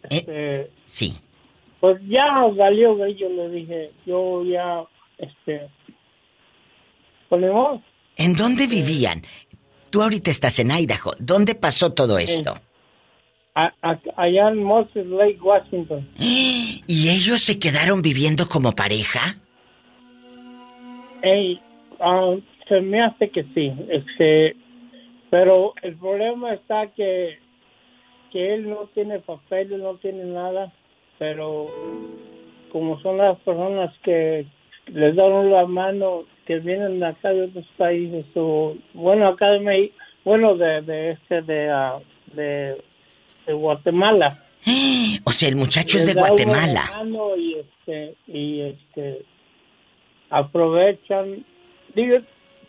[0.04, 1.18] Eh, este, sí.
[1.80, 2.26] Pues ya
[2.56, 4.84] salió, yo le dije, yo ya,
[5.18, 5.70] este...
[7.30, 7.82] Ponemos.
[8.16, 9.22] ¿En dónde vivían?
[9.90, 11.12] Tú ahorita estás en Idaho.
[11.20, 12.58] ¿Dónde pasó todo esto?
[14.16, 16.08] allá en Moses Lake, Washington.
[16.20, 19.40] ¿Y ellos se quedaron viviendo como pareja?
[21.22, 21.60] Ey,
[22.00, 22.36] ah,
[22.68, 23.74] se me hace que sí.
[23.90, 24.56] Este,
[25.30, 27.40] pero el problema está que,
[28.32, 30.72] que él no tiene papeles, no tiene nada,
[31.18, 31.68] pero
[32.72, 34.46] como son las personas que
[34.88, 39.60] les dan la mano, que vienen de acá de otros países, o bueno, acá de
[39.60, 42.00] México, bueno, de, de este, de, ah,
[42.34, 42.78] de
[43.48, 44.44] de Guatemala.
[45.24, 46.90] O sea, el muchacho es de Guatemala.
[47.38, 49.26] Y este, y este,
[50.30, 51.46] aprovechan.
[51.94, 52.20] Digo,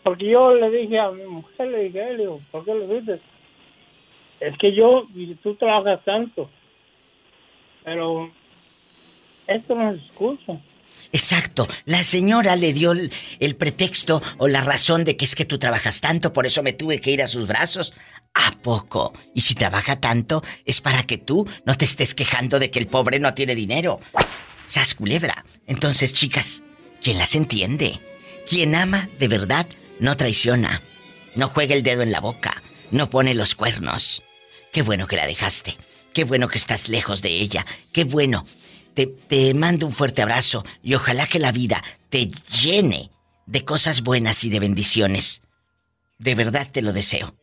[0.09, 3.21] porque yo le dije a mi mujer, le dije, le digo, ¿por qué lo dices?
[4.39, 5.05] Es que yo,
[5.43, 6.49] tú trabajas tanto,
[7.83, 8.31] pero
[9.45, 10.59] esto no es excusa.
[11.11, 11.67] Exacto.
[11.85, 15.59] La señora le dio el, el, pretexto o la razón de que es que tú
[15.59, 17.93] trabajas tanto, por eso me tuve que ir a sus brazos.
[18.33, 19.13] ¿A poco?
[19.35, 22.87] Y si trabaja tanto, es para que tú no te estés quejando de que el
[22.87, 23.99] pobre no tiene dinero.
[24.65, 25.45] Sas culebra.
[25.67, 26.63] Entonces, chicas,
[26.99, 27.99] ¿quién las entiende?
[28.47, 29.67] Quien ama de verdad
[29.99, 30.81] no traiciona.
[31.35, 32.61] No juega el dedo en la boca.
[32.91, 34.23] No pone los cuernos.
[34.73, 35.75] Qué bueno que la dejaste.
[36.13, 37.65] Qué bueno que estás lejos de ella.
[37.91, 38.45] Qué bueno.
[38.93, 42.31] Te, te mando un fuerte abrazo y ojalá que la vida te
[42.63, 43.11] llene
[43.45, 45.41] de cosas buenas y de bendiciones.
[46.17, 47.33] De verdad te lo deseo.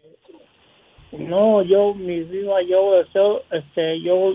[1.13, 4.35] No, yo, mi vida, yo deseo, este, yo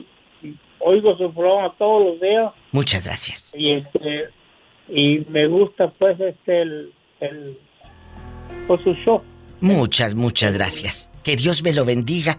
[0.80, 2.52] oigo su programa todos los días.
[2.72, 3.54] Muchas gracias.
[3.56, 4.30] Y este,
[4.90, 7.60] y me gusta pues este, el, el,
[9.60, 11.10] Muchas, muchas gracias.
[11.24, 12.38] Que Dios me lo bendiga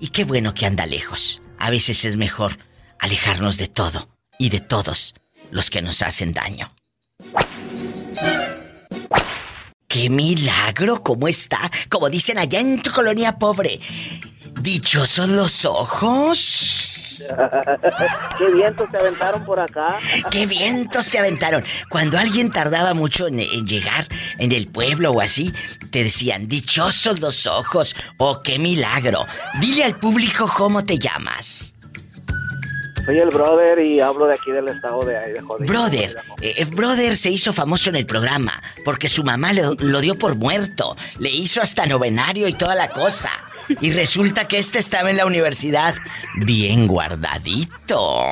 [0.00, 1.42] y qué bueno que anda lejos.
[1.58, 2.58] A veces es mejor
[2.98, 5.14] alejarnos de todo y de todos
[5.50, 6.70] los que nos hacen daño.
[9.88, 11.02] ¡Qué milagro!
[11.02, 11.70] ¿Cómo está?
[11.88, 13.78] Como dicen allá en tu colonia pobre.
[14.60, 16.93] ¿Dichosos los ojos?
[18.38, 19.98] ¿Qué vientos se aventaron por acá?
[20.30, 21.64] ¿Qué vientos se aventaron?
[21.88, 24.08] Cuando alguien tardaba mucho en, llegar
[24.38, 25.52] en el pueblo o así,
[25.90, 29.26] te decían, dichosos los ojos, oh, qué milagro.
[29.60, 31.73] Dile al público cómo te llamas.
[33.04, 35.58] Soy el brother y hablo de aquí del estado de Idaho.
[35.60, 40.16] Brother, eh, brother se hizo famoso en el programa porque su mamá lo, lo dio
[40.16, 40.96] por muerto.
[41.18, 43.30] Le hizo hasta novenario y toda la cosa.
[43.80, 45.94] Y resulta que este estaba en la universidad
[46.36, 48.22] bien guardadito.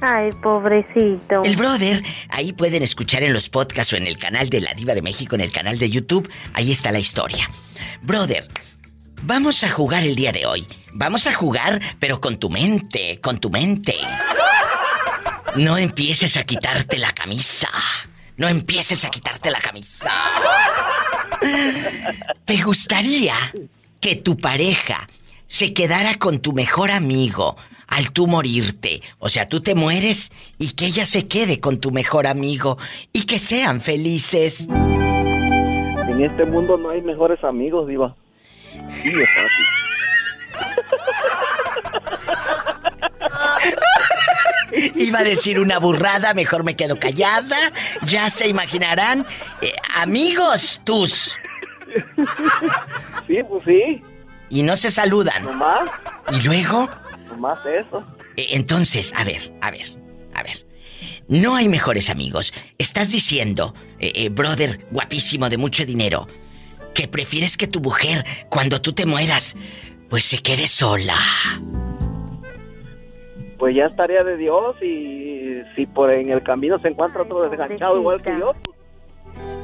[0.00, 1.42] Ay, pobrecito.
[1.44, 4.94] El brother, ahí pueden escuchar en los podcasts o en el canal de La Diva
[4.94, 7.48] de México, en el canal de YouTube, ahí está la historia.
[8.02, 8.46] Brother,
[9.26, 10.66] vamos a jugar el día de hoy.
[10.92, 13.96] Vamos a jugar, pero con tu mente, con tu mente.
[15.56, 17.68] No empieces a quitarte la camisa.
[18.36, 20.10] No empieces a quitarte la camisa.
[22.44, 23.34] ¿Te gustaría
[24.00, 25.08] que tu pareja
[25.46, 27.56] se quedara con tu mejor amigo
[27.86, 29.02] al tú morirte?
[29.18, 32.76] O sea, tú te mueres y que ella se quede con tu mejor amigo
[33.12, 34.68] y que sean felices.
[34.68, 38.16] En este mundo no hay mejores amigos, Diva.
[39.02, 39.66] Sí, es fácil.
[44.96, 47.56] Iba a decir una burrada, mejor me quedo callada.
[48.06, 49.26] Ya se imaginarán.
[49.60, 51.38] Eh, amigos, tus.
[53.26, 54.02] Sí, pues sí.
[54.50, 55.44] Y no se saludan.
[55.44, 55.90] ¿Nomás?
[56.32, 56.88] ¿Y luego?
[57.28, 58.04] Nomás eso.
[58.36, 59.86] Eh, entonces, a ver, a ver,
[60.34, 60.66] a ver.
[61.28, 62.52] No hay mejores amigos.
[62.78, 66.26] Estás diciendo, eh, brother guapísimo de mucho dinero,
[66.94, 69.56] que prefieres que tu mujer, cuando tú te mueras,
[70.08, 71.18] pues se quede sola.
[73.58, 77.98] Pues ya estaría de Dios y si por en el camino se encuentra otro desganchado
[77.98, 78.52] igual que yo,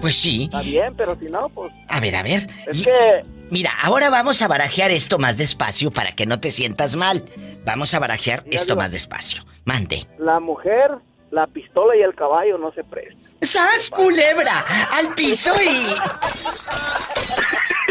[0.01, 0.17] pues...
[0.17, 0.45] sí.
[0.45, 1.73] Está bien, pero si no, pues...
[1.89, 2.49] A ver, a ver.
[2.67, 6.95] Es que Mira, ahora vamos a barajear esto más despacio para que no te sientas
[6.95, 7.25] mal.
[7.65, 9.45] Vamos a barajear Mira, esto más despacio.
[9.65, 10.07] Mande.
[10.19, 10.93] La mujer,
[11.31, 13.19] la pistola y el caballo no se prestan.
[13.41, 14.65] ¡Sas, culebra!
[14.93, 15.95] ¡Al piso y...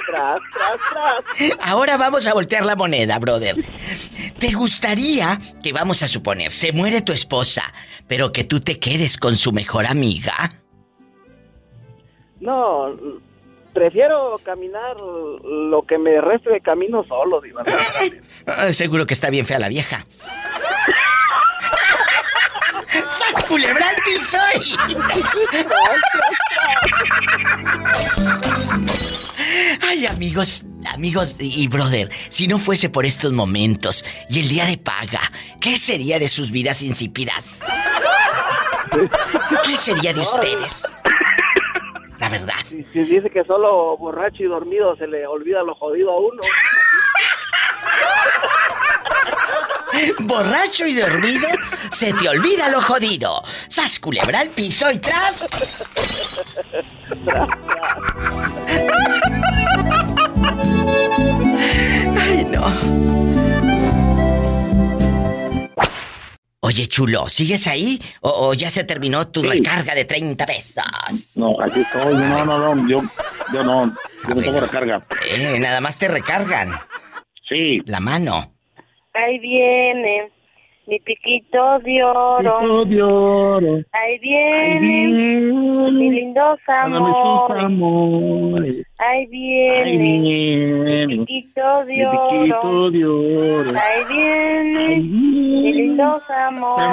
[0.06, 1.58] Tras, tras, tras.
[1.62, 3.56] Ahora vamos a voltear la moneda, brother.
[4.40, 7.64] ¿Te gustaría que vamos a suponer, se muere tu esposa,
[8.08, 10.54] pero que tú te quedes con su mejor amiga?
[12.40, 12.96] No,
[13.74, 17.64] prefiero caminar lo que me reste de camino solo, Diva.
[18.48, 20.08] Ah, seguro que está bien fea la vieja.
[23.10, 24.38] ¡Sas culebra al piso!
[24.64, 24.76] y-
[29.82, 34.78] Ay, amigos, amigos y brother, si no fuese por estos momentos y el día de
[34.78, 35.22] paga,
[35.60, 37.66] ¿qué sería de sus vidas insípidas?
[39.66, 40.84] ¿Qué sería de ustedes?
[42.20, 42.56] La verdad.
[42.70, 46.42] Si, si dice que solo borracho y dormido se le olvida lo jodido a uno.
[50.20, 51.48] Borracho y dormido,
[51.92, 53.44] se te olvida lo jodido.
[53.68, 55.48] Sas culebra al piso y tras.
[62.18, 62.66] Ay, no.
[66.62, 68.00] Oye, chulo, ¿sigues ahí?
[68.22, 70.84] ¿O, o ya se terminó tu recarga de 30 pesos?
[71.36, 72.14] No, aquí estoy.
[72.16, 72.88] No, no, no.
[72.88, 73.02] Yo,
[73.54, 73.96] yo no.
[74.28, 75.06] Yo no tengo recarga.
[75.26, 76.74] Eh, nada más te recargan.
[77.48, 77.80] Sí.
[77.86, 78.54] La mano.
[79.20, 80.32] Ahí viene
[80.88, 82.86] mi piquito de oro.
[82.86, 83.82] de oro.
[83.92, 85.08] Ahí viene
[85.92, 87.66] mi lindos amores.
[87.66, 88.86] amores.
[88.98, 92.92] Ahí viene mi piquito de oro.
[92.92, 93.72] de oro.
[93.78, 96.88] Ahí viene mi lindos amores.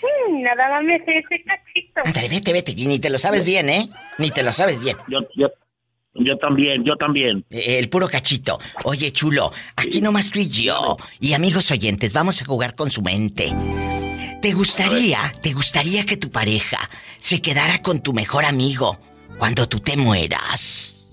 [0.00, 2.00] Mm, Nada más me ese cachito.
[2.04, 3.88] Ándale, vete, vete, y ni te lo sabes bien, ¿eh?
[4.18, 4.96] Ni te lo sabes bien.
[5.08, 5.48] Yo, yo,
[6.18, 7.44] yo también, yo también.
[7.50, 8.58] El puro cachito.
[8.84, 10.96] Oye, chulo, aquí nomás tú y yo.
[11.20, 13.52] Y amigos oyentes, vamos a jugar con su mente.
[14.42, 16.88] ¿Te gustaría, te gustaría que tu pareja
[17.18, 18.98] se quedara con tu mejor amigo
[19.38, 21.06] cuando tú te mueras?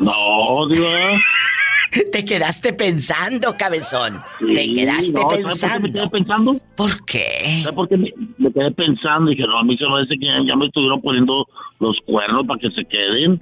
[0.00, 1.18] No, Diva.
[2.12, 4.20] Te quedaste pensando, cabezón.
[4.38, 5.82] Te quedaste no, ¿sabes por qué pensando.
[5.88, 6.60] me quedé pensando?
[6.76, 7.60] ¿Por qué?
[7.62, 9.30] ¿Sabes por qué me, me quedé pensando?
[9.30, 11.46] Dije, no, a mí se me parece que ya me estuvieron poniendo
[11.80, 13.40] los cuernos para que se queden.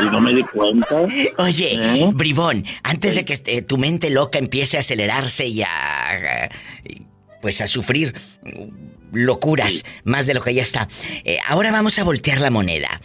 [0.00, 0.86] Y no me di cuenta.
[1.38, 2.10] Oye, ¿Eh?
[2.12, 6.48] bribón, antes de que este, tu mente loca empiece a acelerarse y a, a-
[7.42, 8.14] pues a sufrir
[9.12, 10.88] locuras más de lo que ya está.
[11.24, 13.00] eh, ahora vamos a voltear la moneda.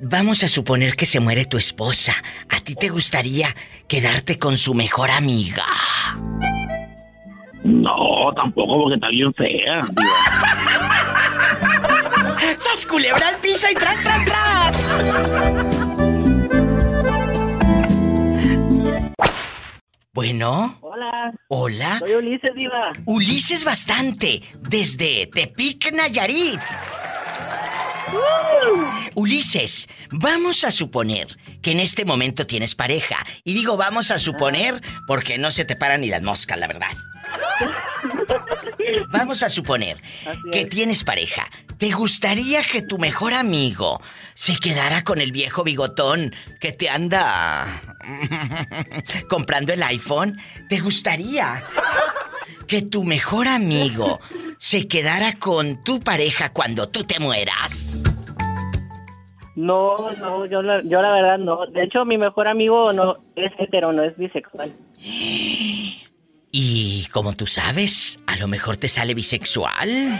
[0.00, 2.14] Vamos a suponer que se muere tu esposa.
[2.48, 3.48] ¿A ti te gustaría
[3.88, 5.64] quedarte con su mejor amiga?
[7.64, 9.84] No, tampoco porque está bien fea.
[12.58, 15.04] ¡Sas culebra al piso y tras, tras, tras!
[20.12, 20.78] Bueno.
[20.80, 21.32] Hola.
[21.48, 21.98] Hola.
[21.98, 22.92] Soy Ulises Diva.
[23.04, 26.60] Ulises bastante, desde Tepic, Nayarit.
[29.14, 31.26] Ulises, vamos a suponer
[31.62, 33.16] que en este momento tienes pareja.
[33.44, 36.90] Y digo vamos a suponer porque no se te paran ni las moscas, la verdad.
[39.10, 40.00] Vamos a suponer
[40.52, 41.48] que tienes pareja.
[41.78, 44.00] ¿Te gustaría que tu mejor amigo
[44.34, 47.82] se quedara con el viejo bigotón que te anda
[49.28, 50.40] comprando el iPhone?
[50.68, 51.64] ¿Te gustaría
[52.66, 54.20] que tu mejor amigo
[54.58, 58.02] se quedara con tu pareja cuando tú te mueras?
[59.56, 61.66] No, no, yo la, yo la verdad no.
[61.66, 64.72] De hecho, mi mejor amigo no es hetero, no es bisexual.
[66.50, 69.90] Y como tú sabes, a lo mejor te sale bisexual.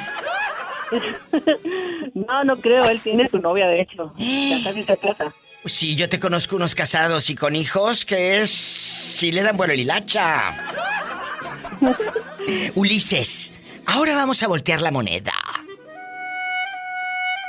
[2.14, 4.12] No, no creo, él tiene su novia, de hecho.
[4.18, 5.32] Ya casi se casa.
[5.64, 8.50] Sí, yo te conozco unos casados y con hijos que es...
[8.50, 10.54] si le dan vuelo el hilacha.
[12.74, 13.52] Ulises,
[13.88, 15.32] ahora vamos a voltear la moneda.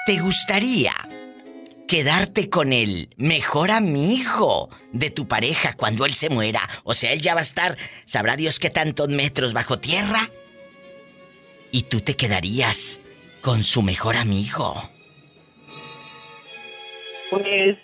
[0.06, 0.94] ¿Te gustaría
[1.88, 6.68] quedarte con el mejor amigo de tu pareja cuando él se muera?
[6.84, 10.32] O sea, él ya va a estar, sabrá Dios qué tantos metros bajo tierra.
[11.72, 13.02] Y tú te quedarías
[13.42, 14.90] con su mejor amigo.
[17.30, 17.78] Pues,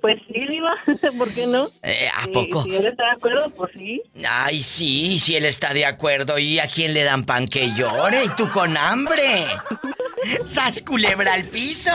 [0.00, 0.74] pues sí, Diva,
[1.18, 1.70] ¿por qué no?
[1.82, 2.62] Eh, ¿A poco?
[2.64, 4.02] Si él está de acuerdo, pues sí.
[4.28, 6.38] Ay, sí, si él está de acuerdo.
[6.38, 8.24] ¿Y a quién le dan pan que llore?
[8.24, 9.46] ¿Y tú con hambre?
[10.46, 11.90] ¡Sas culebra al piso!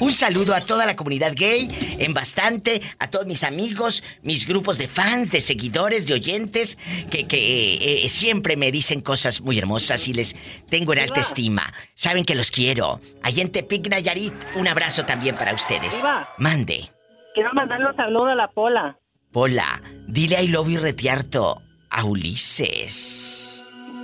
[0.00, 4.78] Un saludo a toda la comunidad gay, en bastante, a todos mis amigos, mis grupos
[4.78, 6.78] de fans, de seguidores, de oyentes,
[7.10, 10.36] que, que eh, siempre me dicen cosas muy hermosas y les
[10.68, 11.72] tengo en alta estima.
[11.94, 13.00] Saben que los quiero.
[13.22, 15.96] Allá en Tepic, Nayarit, un abrazo también para ustedes.
[15.96, 16.28] Diva.
[16.38, 16.90] Mande.
[17.34, 18.96] Quiero mandarle un saludo a la Pola.
[19.32, 23.56] Pola, dile I love you retiarto a Ulises.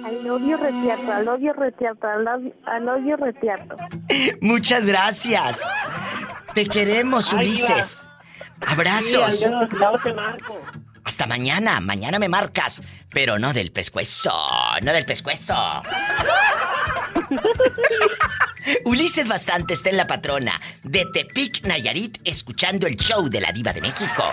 [0.09, 3.75] I love you, retiarto, I love you, retiarto, I love you, I love you, retiarto.
[4.41, 5.69] Muchas gracias.
[6.55, 8.09] Te queremos, Ay, Ulises.
[8.65, 9.35] Abrazos.
[9.35, 10.57] Sí, adiós, luego te marco.
[11.05, 11.81] Hasta mañana.
[11.81, 12.83] Mañana me marcas.
[13.13, 14.33] Pero no del pescuezo.
[14.83, 15.55] No del pescuezo.
[18.85, 23.73] Ulises Bastante está en la patrona de Tepic Nayarit escuchando el show de la Diva
[23.73, 24.25] de México.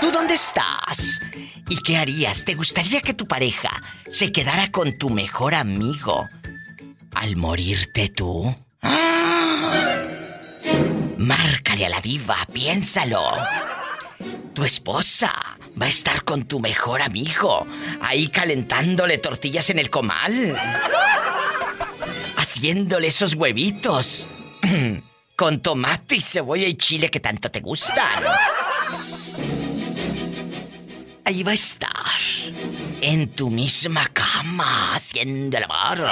[0.00, 1.20] ¿Tú dónde estás?
[1.68, 2.44] ¿Y qué harías?
[2.44, 6.28] ¿Te gustaría que tu pareja se quedara con tu mejor amigo
[7.14, 8.54] al morirte tú?
[8.82, 10.02] ¡Ah!
[11.18, 13.22] Márcale a la diva, piénsalo.
[14.54, 15.32] Tu esposa
[15.80, 17.66] va a estar con tu mejor amigo,
[18.00, 20.56] ahí calentándole tortillas en el comal.
[22.42, 24.26] Haciéndole esos huevitos.
[25.36, 28.24] Con tomate y cebolla y chile que tanto te gustan.
[31.24, 31.92] Ahí va a estar.
[33.00, 36.04] En tu misma cama, haciendo el amor.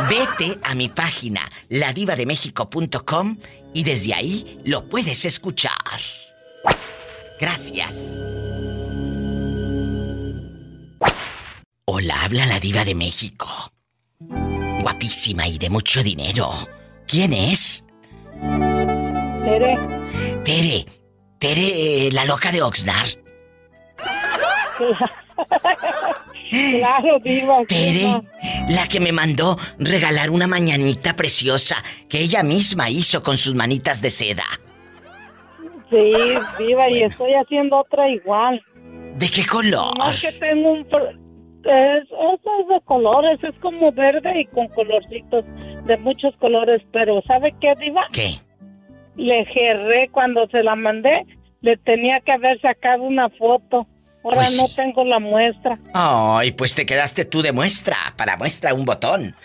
[0.08, 3.38] vete a mi página ladivademexico.com
[3.74, 5.74] y desde ahí lo puedes escuchar.
[7.40, 8.20] Gracias.
[11.86, 13.48] Hola, habla la diva de México.
[14.20, 16.54] Guapísima y de mucho dinero.
[17.08, 17.84] ¿Quién es?
[19.44, 19.76] Tere.
[20.46, 20.86] Tere.
[21.40, 23.23] Tere, la loca de Oxnard.
[26.80, 27.66] Claro, diva.
[27.68, 28.22] Tere,
[28.70, 31.78] la que me mandó regalar una mañanita preciosa
[32.08, 34.44] que ella misma hizo con sus manitas de seda.
[35.90, 36.14] Sí,
[36.60, 38.62] diva, y estoy haciendo otra igual.
[39.16, 39.98] ¿De qué color?
[39.98, 40.82] No es que tengo un...
[41.66, 45.46] Es, es de colores, es como verde y con colorcitos
[45.86, 48.06] de muchos colores, pero ¿sabe qué, diva?
[48.12, 48.32] ¿Qué?
[49.16, 51.26] Le gerré cuando se la mandé,
[51.62, 53.88] le tenía que haber sacado una foto.
[54.24, 54.74] Ahora Pues no sí.
[54.76, 55.78] tengo la muestra.
[55.94, 57.98] Ay, pues te quedaste tú de muestra.
[58.16, 59.36] Para muestra un botón.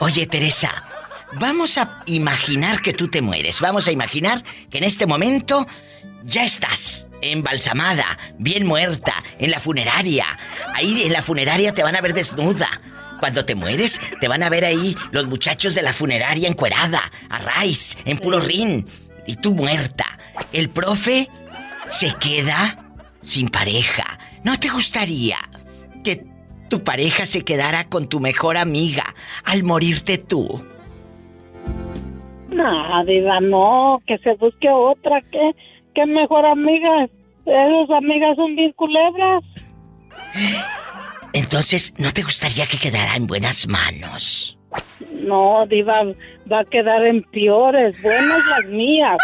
[0.00, 0.84] Oye, Teresa,
[1.32, 3.60] vamos a imaginar que tú te mueres.
[3.60, 5.66] Vamos a imaginar que en este momento
[6.24, 10.26] ya estás embalsamada, bien muerta, en la funeraria.
[10.74, 12.68] Ahí en la funeraria te van a ver desnuda.
[13.20, 17.38] Cuando te mueres, te van a ver ahí los muchachos de la funeraria encuerada, a
[17.38, 18.86] raíz, en puro rin.
[19.26, 20.06] Y tú muerta.
[20.52, 21.28] El profe
[21.90, 22.78] se queda
[23.20, 24.18] sin pareja.
[24.44, 25.38] ¿No te gustaría
[26.04, 26.24] que
[26.68, 29.14] tu pareja se quedara con tu mejor amiga
[29.44, 30.64] al morirte tú?
[32.48, 35.54] No, diva, no, que se busque otra, que,
[35.94, 37.08] que mejor amiga.
[37.46, 39.42] Esas amigas son bien culebras.
[41.32, 44.58] Entonces, ¿no te gustaría que quedara en buenas manos?
[45.12, 46.02] No, diva,
[46.50, 48.02] va a quedar en peores.
[48.02, 49.16] Buenas las mías.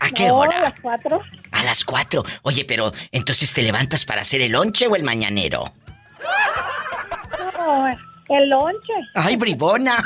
[0.00, 0.58] ¿A qué No, hora?
[0.58, 1.22] a las cuatro.
[1.52, 2.22] A las 4.
[2.42, 5.72] Oye, pero entonces te levantas para hacer el lonche o el mañanero?
[7.58, 7.88] No,
[8.36, 8.92] el lonche.
[9.14, 10.04] ¡Ay, bribona!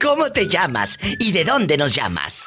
[0.00, 0.98] ¿Cómo te llamas?
[1.18, 2.44] ¿Y de dónde nos llamas?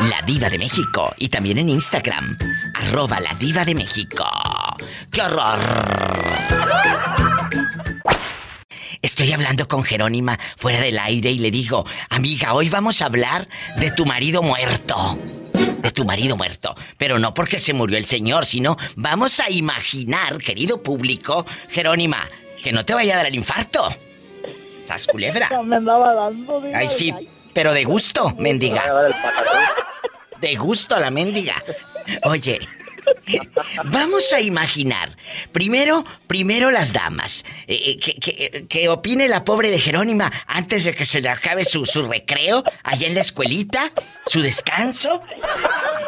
[0.00, 1.14] La Diva de México.
[1.18, 2.38] Y también en Instagram.
[2.74, 4.24] Arroba la Diva de México.
[5.10, 5.60] ¡Qué horror!
[9.02, 13.48] Estoy hablando con Jerónima fuera del aire y le digo, amiga, hoy vamos a hablar
[13.78, 15.18] de tu marido muerto.
[15.78, 16.74] De tu marido muerto.
[16.98, 22.28] Pero no porque se murió el señor, sino vamos a imaginar, querido público, Jerónima,
[22.62, 23.88] que no te vaya a dar el infarto.
[24.84, 25.48] ¿Sas culebra?
[25.62, 26.62] Me andaba dando.
[26.74, 27.14] Ay, sí,
[27.54, 28.84] pero de gusto, mendiga.
[30.42, 31.54] De gusto la mendiga.
[32.24, 32.60] Oye,
[33.86, 35.16] vamos a imaginar.
[35.52, 37.44] Primero, primero las damas.
[37.66, 41.28] Eh, eh, que, que- que opine la pobre de Jerónima antes de que se le
[41.28, 43.92] acabe su, su recreo allá en la escuelita,
[44.26, 45.22] su descanso.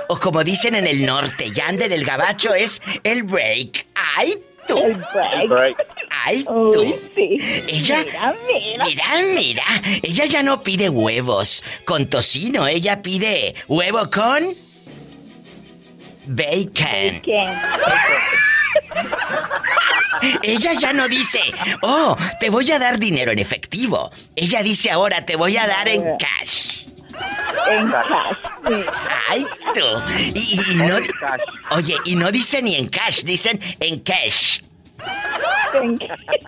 [0.08, 3.86] O como dicen en el norte, ya anda en el gabacho, es el break.
[4.16, 4.34] ¡Ay,
[4.68, 4.78] tú!
[4.78, 5.76] El break.
[6.24, 6.96] ¡Ay, Uy, tú!
[7.14, 7.36] sí.
[7.68, 8.04] Ella.
[8.04, 8.84] Mira, mira.
[8.84, 9.64] Mira, mira.
[10.02, 12.66] Ella ya no pide huevos con tocino.
[12.68, 14.54] Ella pide huevo con.
[16.26, 17.22] Bacon.
[20.42, 21.40] Ella ya no dice,
[21.82, 24.10] oh, te voy a dar dinero en efectivo.
[24.36, 26.84] Ella dice ahora, te voy a dar en cash.
[27.68, 28.36] En cash.
[28.68, 28.74] sí.
[29.28, 29.44] Ay,
[29.74, 29.84] tú.
[30.34, 30.96] Y, y- y no.
[31.70, 34.60] Oye, y no dicen ni en cash, dicen en cash.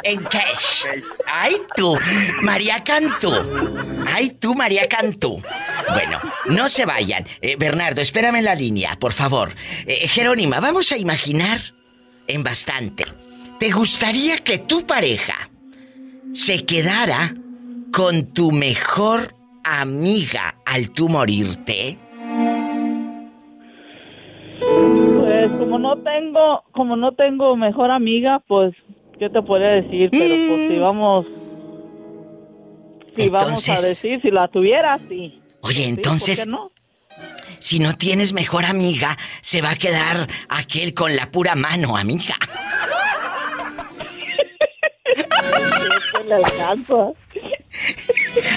[0.03, 0.85] En cash.
[1.27, 1.97] Ay, tú.
[2.43, 3.33] María Cantú.
[4.07, 5.43] Ay, tú, María Cantú.
[5.93, 7.27] Bueno, no se vayan.
[7.41, 9.55] Eh, Bernardo, espérame en la línea, por favor.
[9.87, 11.61] Eh, Jerónima, vamos a imaginar
[12.27, 13.07] en bastante.
[13.59, 15.51] ¿Te gustaría que tu pareja
[16.33, 17.33] se quedara
[17.93, 19.35] con tu mejor
[19.65, 21.99] amiga al tú morirte?
[25.97, 28.75] No tengo, como no tengo mejor amiga, pues,
[29.19, 30.11] ¿qué te podría decir?
[30.11, 31.27] Pero pues si vamos,
[33.17, 35.41] si vamos a decir, si la tuviera, sí.
[35.61, 36.71] Oye, Sí, ¿por entonces, no?
[37.61, 42.37] si no tienes mejor amiga, se va a quedar aquel con la pura mano, amiga.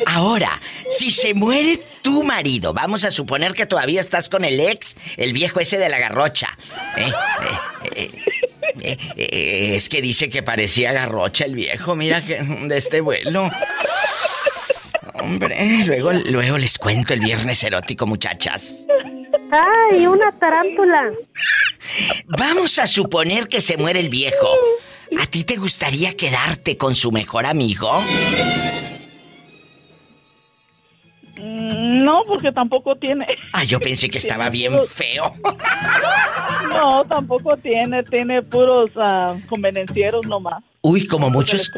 [0.07, 0.49] Ahora,
[0.89, 5.33] si se muere tu marido, vamos a suponer que todavía estás con el ex, el
[5.33, 6.57] viejo ese de la garrocha.
[6.95, 7.11] ¿eh?
[7.95, 8.11] Eh,
[8.79, 13.51] eh, eh, es que dice que parecía garrocha el viejo, mira que de este vuelo.
[15.15, 18.85] Hombre, luego, luego les cuento el viernes erótico, muchachas.
[19.51, 21.11] ¡Ay, una tarántula!
[22.25, 24.47] Vamos a suponer que se muere el viejo.
[25.19, 28.01] ¿A ti te gustaría quedarte con su mejor amigo?
[32.07, 33.25] No, porque tampoco tiene.
[33.51, 35.33] Ah, yo pensé que estaba bien feo.
[36.69, 38.01] No, tampoco tiene.
[38.03, 40.63] Tiene puros ah, convenencieros nomás.
[40.87, 41.69] Uy, como muchos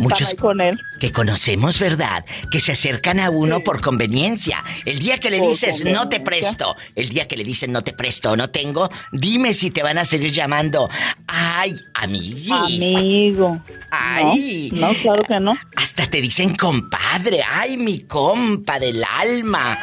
[0.00, 0.80] muchos con él.
[0.98, 2.24] que conocemos, ¿verdad?
[2.50, 4.64] Que se acercan a uno por conveniencia.
[4.86, 7.82] El día que le Por dices no te presto, el día que le dicen no
[7.82, 10.88] te presto o no tengo, dime si te van a seguir llamando.
[11.26, 12.52] Ay, amiguis.
[12.52, 13.62] Amigo.
[13.90, 14.70] Ay.
[14.72, 15.58] No, no, claro que no.
[15.76, 17.42] Hasta te dicen compadre.
[17.46, 19.76] Ay, mi compa del alma.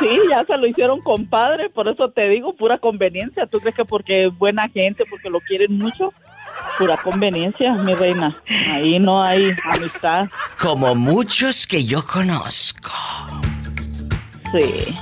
[0.00, 3.46] Sí, ya se lo hicieron compadre, por eso te digo, pura conveniencia.
[3.46, 6.12] ¿Tú crees que porque es buena gente, porque lo quieren mucho?
[6.76, 8.36] Pura conveniencia, mi reina.
[8.72, 10.26] Ahí no hay amistad.
[10.60, 12.90] Como muchos que yo conozco.
[14.52, 14.96] Sí,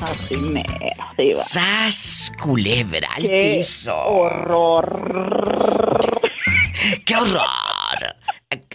[0.00, 0.64] así me
[0.98, 1.42] arriba.
[1.42, 3.94] ¡Sas, culebra al ¡Qué piso!
[3.96, 5.40] horror!
[7.04, 8.16] ¡Qué horror!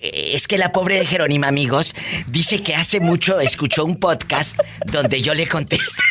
[0.02, 1.96] Es que la pobre de Jerónima, amigos,
[2.28, 6.02] dice que hace mucho escuchó un podcast donde yo le contesté.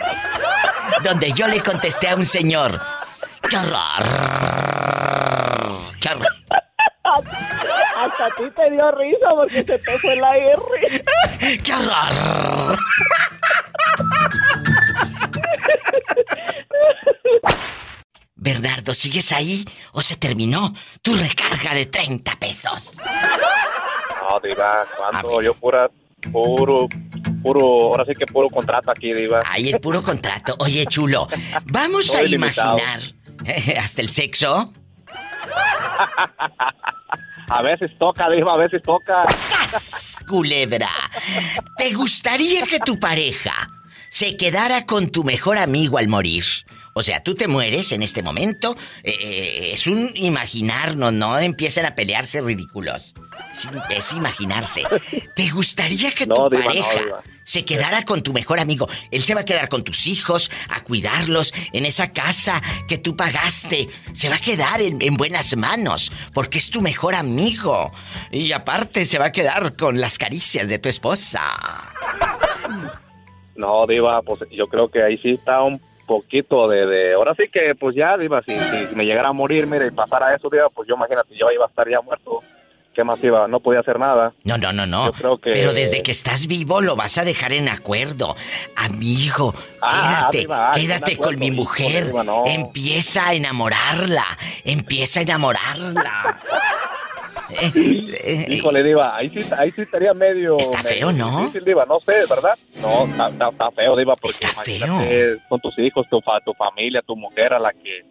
[1.04, 2.80] donde yo le contesté a un señor.
[3.48, 4.02] ¡Qué horror!
[4.02, 4.77] ¡Qué horror!
[7.96, 10.58] Hasta a ti te dio risa porque se te fue la R.
[11.62, 12.78] ¡Qué horror!
[18.40, 22.96] Bernardo, ¿sigues ahí o se terminó tu recarga de 30 pesos?
[24.22, 25.90] No, Diva, cuando yo pura,
[26.32, 26.86] puro,
[27.42, 29.40] puro, ahora sí que puro contrato aquí, Diva.
[29.44, 30.54] Ay, el puro contrato.
[30.60, 31.26] Oye, chulo,
[31.64, 33.00] vamos a imaginar
[33.76, 34.72] hasta el sexo.
[37.50, 39.22] A veces toca, Diva, a veces toca.
[39.30, 40.18] ¡Sas!
[40.28, 40.90] Culebra.
[41.78, 43.70] ¿Te gustaría que tu pareja
[44.10, 46.44] se quedara con tu mejor amigo al morir?
[46.92, 48.76] O sea, tú te mueres en este momento.
[49.02, 53.14] eh, es un imaginarnos, no empiecen a pelearse ridículos.
[53.52, 54.82] Es, es imaginarse.
[55.34, 57.22] ¿Te gustaría que tu No, diva, no, pareja diva.
[57.48, 58.88] Se quedara con tu mejor amigo?
[59.10, 63.16] Él se va a quedar con tus hijos, a cuidarlos en esa casa que tú
[63.16, 63.88] pagaste.
[64.12, 67.90] Se va a quedar en, en buenas manos, porque es tu mejor amigo.
[68.30, 71.40] Y aparte se va a quedar con las caricias de tu esposa.
[73.56, 77.14] No, Diva, pues yo creo que ahí sí está un poquito de, de...
[77.14, 80.34] Ahora sí que, pues ya, Diva, si, si me llegara a morir, mire, y pasara
[80.34, 82.42] eso, Diva, pues yo imagínate, yo iba a estar ya muerto.
[82.94, 83.46] ¿Qué más iba?
[83.46, 84.32] No podía hacer nada.
[84.42, 85.06] No, no, no, no.
[85.06, 85.52] Yo creo que...
[85.52, 88.34] Pero desde que estás vivo lo vas a dejar en acuerdo.
[88.74, 92.06] Amigo, Ah, quédate, Diva, ah, quédate en con acuerdo, mi mujer.
[92.06, 92.44] Diva, no.
[92.46, 94.26] Empieza a enamorarla.
[94.64, 96.36] Empieza a enamorarla.
[97.50, 100.58] Eh, eh, Híjole, Diva, ahí sí, ahí sí estaría medio...
[100.58, 101.38] Está medio feo, ¿no?
[101.46, 102.58] Difícil, Diva, no sé, ¿verdad?
[102.82, 107.00] No, está, está- está feo, Diva, porque Está imagínate, son tus hijos, tu, tu familia,
[107.06, 108.02] tu mujer a la que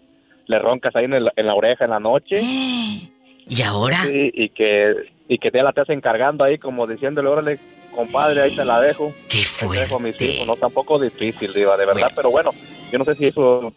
[0.47, 2.41] le roncas ahí en, el- en la oreja en la noche.
[3.49, 4.03] ¿Y ahora?
[4.03, 4.93] Sí, y que,
[5.27, 7.59] y que te la estés encargando ahí como diciéndole, órale,
[7.95, 9.13] compadre, ahí te la dejo.
[9.29, 9.83] Qué fuerte.
[9.83, 12.15] dejo a mis hijos, no, tampoco difícil, Diva, de verdad, Bueno.
[12.15, 12.51] pero bueno,
[12.91, 13.73] yo no sé si eso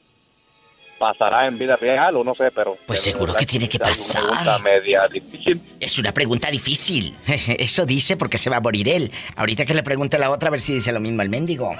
[0.98, 2.76] pasará en vida real o no sé, pero...
[2.86, 4.22] Pues seguro que tiene que es una pasar.
[4.22, 5.60] pregunta media difícil.
[5.80, 7.16] Es una pregunta difícil.
[7.26, 9.10] Eso dice porque se va a morir él.
[9.36, 11.74] Ahorita que le pregunte a la otra a ver si dice lo mismo el mendigo.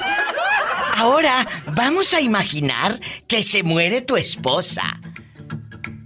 [0.97, 4.99] Ahora vamos a imaginar que se muere tu esposa.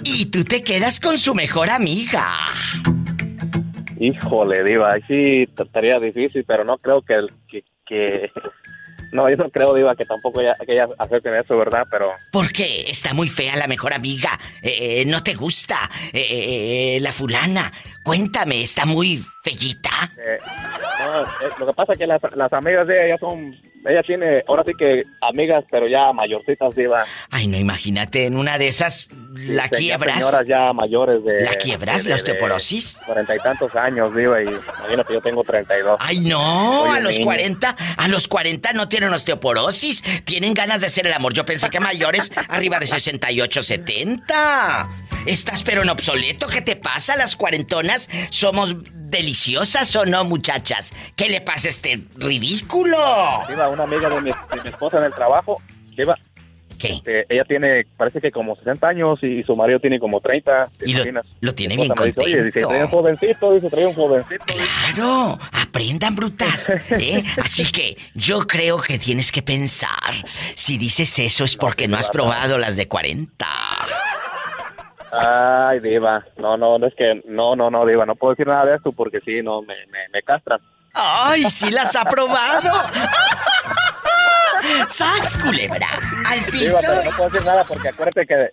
[0.05, 2.27] Y tú te quedas con su mejor amiga.
[3.99, 7.27] Híjole, Diva, ahí sí estaría difícil, pero no creo que...
[7.49, 8.29] que, que-
[9.13, 11.87] No, yo no creo, Diva, que tampoco ella, que ella acepten eso, ¿verdad?
[11.91, 12.11] Pero...
[12.33, 12.83] ¿Por qué?
[12.89, 14.39] Está muy fea la mejor amiga.
[14.61, 15.89] Eh, eh, ¿No te gusta?
[16.13, 17.73] Eh, la fulana.
[18.03, 19.91] Cuéntame, ¿está muy fellita?
[21.01, 21.23] No,
[21.61, 23.55] lo que pasa es que las, las amigas de ella son...
[23.87, 27.05] Ella tiene, ahora sí que amigas, pero ya mayorcitas, Diva.
[27.31, 30.19] Ay, no, imagínate, en una de esas la Sí, ya quiebras.
[30.19, 31.41] Señoras ya mayores de...
[31.43, 32.99] ¿La quiebras, de- la osteoporosis?
[33.05, 35.97] Cuarenta y tantos años, Diva, y imagínate, yo tengo 32.
[36.01, 37.19] Ay, no, Soy a los.
[37.19, 41.33] 40, a los 40 no tienen osteoporosis, tienen ganas de hacer el amor.
[41.35, 44.89] Yo pensé que mayores arriba de 68, 70.
[45.27, 47.17] Estás pero en obsoleto, ¿qué te pasa?
[47.17, 50.93] Las cuarentonas somos deliciosas o no, muchachas?
[51.17, 52.99] ¿Qué le pasa a este ridículo?
[53.49, 55.63] Diva, una amiga de mi, de mi esposa en el trabajo,
[55.97, 56.19] Diva.
[56.79, 57.25] ¿Qué?
[57.29, 60.69] ella tiene, parece que como 60 años y su marido tiene como 30.
[60.79, 60.95] ¿te Y
[61.41, 62.69] lo, tiene bien me dice, Oye, dice, contento.
[62.69, 64.45] trae un jovencito, dice, trae un jovencito.
[64.47, 66.71] Claro, aprendan brutas.
[66.91, 67.25] ¿eh?
[67.43, 70.15] Así que yo creo que tienes que pensar.
[70.55, 73.47] Si dices eso es porque no has probado las de 40.
[75.17, 78.67] Ay, Diva, no, no, no es que, no, no, no, Diva, no puedo decir nada
[78.67, 80.59] de esto porque sí, no, me, me, me castran.
[80.93, 82.71] ¡Ay, sí las ha probado!
[84.89, 85.89] ¡Sas, culebra!
[86.27, 86.59] ¡Al piso!
[86.59, 88.49] Diva, pero no puedo decir nada porque acuérdate que,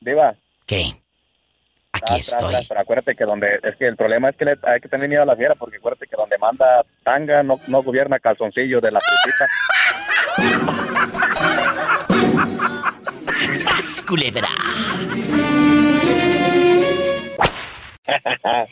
[0.00, 0.34] Diva.
[0.66, 0.96] ¿Qué?
[1.92, 2.54] Aquí tras, estoy.
[2.68, 5.22] pero acuérdate que donde, es que el problema es que le- hay que tener miedo
[5.22, 9.00] a la fiera, porque acuérdate que donde manda tanga no, no gobierna calzoncillo de la
[9.00, 9.46] frutita.
[13.54, 14.48] ¡Sas, culebra!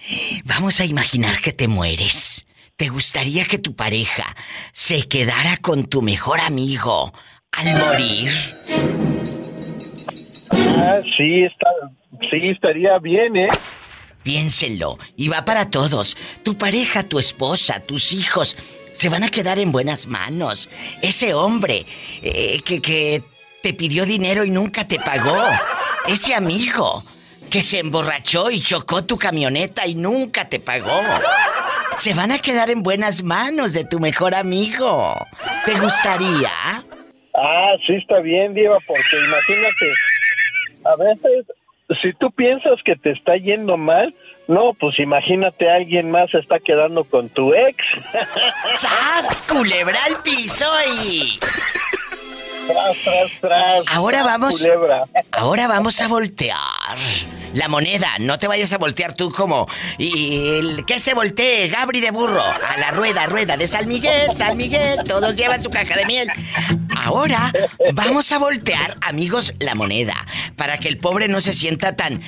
[0.44, 2.46] Vamos a imaginar que te mueres.
[2.78, 4.36] ¿Te gustaría que tu pareja
[4.72, 7.12] se quedara con tu mejor amigo
[7.50, 8.30] al morir?
[10.52, 11.66] Ah, sí, está,
[12.30, 13.48] sí, estaría bien, ¿eh?
[14.22, 16.16] Piénsenlo, y va para todos.
[16.44, 18.56] Tu pareja, tu esposa, tus hijos,
[18.92, 20.70] se van a quedar en buenas manos.
[21.02, 21.84] Ese hombre
[22.22, 23.24] eh, que, que
[23.60, 25.48] te pidió dinero y nunca te pagó.
[26.06, 27.02] Ese amigo
[27.50, 31.02] que se emborrachó y chocó tu camioneta y nunca te pagó.
[31.98, 35.14] Se van a quedar en buenas manos de tu mejor amigo.
[35.64, 36.50] ¿Te gustaría?
[37.34, 39.92] Ah, sí, está bien, Diva, porque imagínate,
[40.84, 41.46] a veces,
[42.00, 44.14] si tú piensas que te está yendo mal,
[44.46, 47.76] no, pues imagínate, alguien más se está quedando con tu ex.
[48.76, 49.42] ¡Sas!
[49.42, 50.66] Culebra al piso
[51.04, 51.38] y...
[52.68, 53.84] Tras, tras, tras.
[53.88, 54.58] Ahora vamos.
[54.58, 55.04] Culebra.
[55.32, 56.58] Ahora vamos a voltear.
[57.54, 59.66] La moneda, no te vayas a voltear tú como.
[59.96, 62.42] Y el que se voltee, Gabri de burro.
[62.42, 64.98] A la rueda, rueda de San Miguel, San Miguel.
[65.04, 66.28] Todos llevan su caja de miel.
[66.94, 67.52] Ahora
[67.94, 70.14] vamos a voltear, amigos, la moneda.
[70.56, 72.22] Para que el pobre no se sienta tan.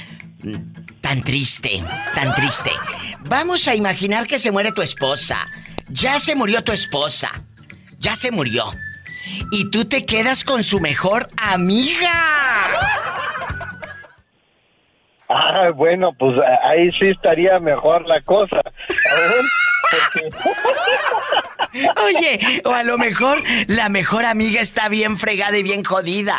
[1.03, 1.83] tan triste.
[2.15, 2.71] Tan triste.
[3.29, 5.47] Vamos a imaginar que se muere tu esposa.
[5.91, 7.31] Ya se murió tu esposa.
[7.99, 8.73] Ya se murió.
[9.53, 12.13] Y tú te quedas con su mejor amiga.
[15.29, 18.61] Ah, bueno, pues ahí sí estaría mejor la cosa.
[22.05, 26.37] Oye, o a lo mejor la mejor amiga está bien fregada y bien jodida.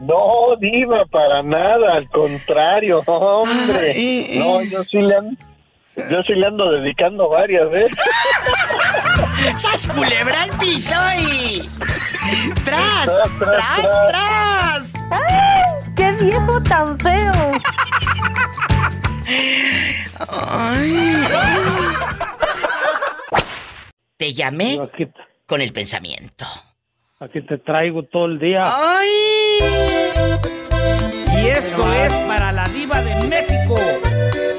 [0.00, 3.94] No, Diva, para nada, al contrario, hombre.
[4.36, 5.36] No, yo sí le ando,
[6.10, 7.70] yo sí le ando dedicando varias ¿eh?
[7.70, 7.98] veces.
[9.56, 11.62] ¡Sas culebra al piso y...
[12.64, 13.08] ¡Tras!
[13.38, 14.92] Tras, tras.
[15.10, 15.62] ¡Ay!
[15.96, 17.52] ¡Qué viejo tan feo!
[24.16, 24.78] Te llamé
[25.46, 26.46] con el pensamiento.
[27.20, 28.60] Aquí te traigo todo el día.
[28.62, 29.08] ¡Ay!
[31.42, 33.76] Y esto es para la diva de México.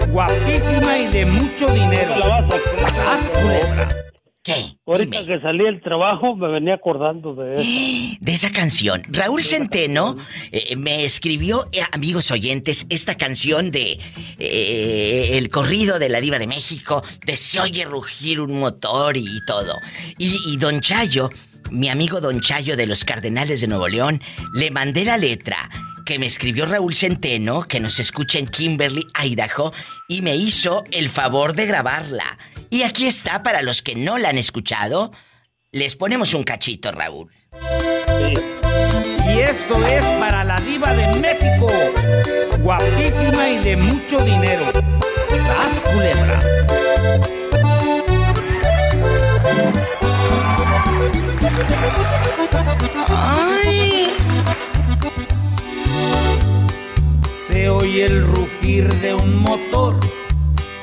[0.09, 2.15] Guapísima y de mucho dinero.
[3.05, 4.10] ¡Sas, culebra!
[4.43, 4.75] ¿Qué?
[4.87, 8.17] Ahorita que salí del trabajo me venía acordando de eso.
[8.21, 9.01] De esa canción.
[9.09, 10.17] Raúl Centeno
[10.51, 13.99] eh, me escribió, eh, amigos oyentes, esta canción de
[14.39, 19.43] eh, El corrido de la diva de México, de Se oye rugir un motor y
[19.45, 19.75] todo.
[20.17, 21.29] Y, y Don Chayo,
[21.71, 24.21] mi amigo Don Chayo de los Cardenales de Nuevo León,
[24.53, 25.69] le mandé la letra
[26.05, 29.71] que me escribió Raúl Centeno, que nos escucha en Kimberly, Idaho,
[30.07, 32.37] y me hizo el favor de grabarla.
[32.71, 35.11] Y aquí está para los que no la han escuchado.
[35.73, 37.29] Les ponemos un cachito, Raúl.
[39.27, 41.67] Y esto es para la diva de México.
[42.59, 44.63] Guapísima y de mucho dinero.
[45.27, 46.39] ¡Sas, culebra!
[53.09, 54.15] ¡Ay!
[57.29, 59.99] Se oye el rugir de un motor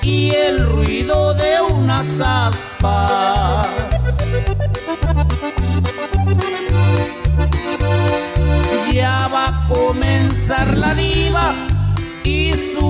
[0.03, 1.48] y el ruido de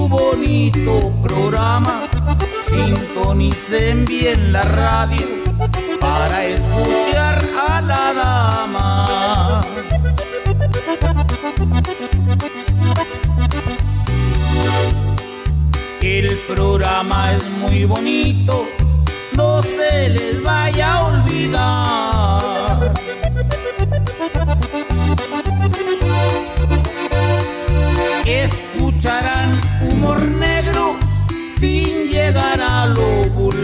[0.08, 2.02] bonito programa.
[2.60, 5.26] Sintonicen bien la radio
[6.00, 9.60] para escuchar a la dama.
[16.00, 18.66] El programa es muy bonito,
[19.36, 22.07] no se les vaya a olvidar.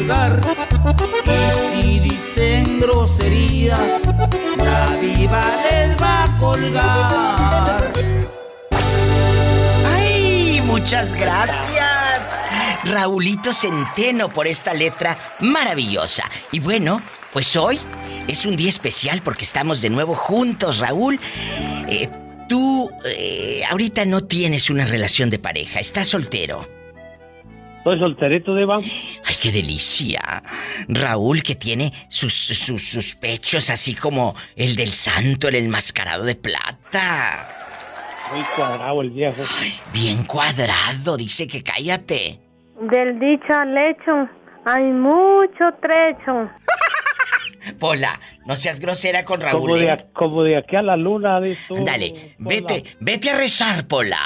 [0.04, 4.02] Y si dicen groserías,
[4.58, 7.92] la diva les va a colgar.
[9.86, 10.62] ¡Ay!
[10.66, 12.20] Muchas gracias.
[12.84, 16.24] Raulito Centeno por esta letra maravillosa.
[16.52, 17.02] Y bueno,
[17.32, 17.80] pues hoy
[18.28, 21.18] es un día especial porque estamos de nuevo juntos, Raúl.
[21.88, 22.10] Eh,
[22.46, 26.83] tú eh, ahorita no tienes una relación de pareja, estás soltero.
[27.84, 28.78] Soy solterito, Diva.
[28.78, 30.42] ¡Ay, qué delicia!
[30.88, 36.34] Raúl que tiene sus, sus, sus pechos así como el del santo, el enmascarado de
[36.34, 37.46] plata.
[38.32, 39.42] muy cuadrado el viejo.
[39.92, 42.40] Bien cuadrado, dice que cállate.
[42.80, 44.28] Del dicho al hecho
[44.64, 46.50] hay mucho trecho.
[47.78, 49.60] Pola, no seas grosera con Raúl.
[49.62, 49.90] Como de, ¿eh?
[49.90, 51.76] a- como de aquí a la luna, dices tú.
[51.84, 54.18] Dale, vete, vete a rezar, Pola.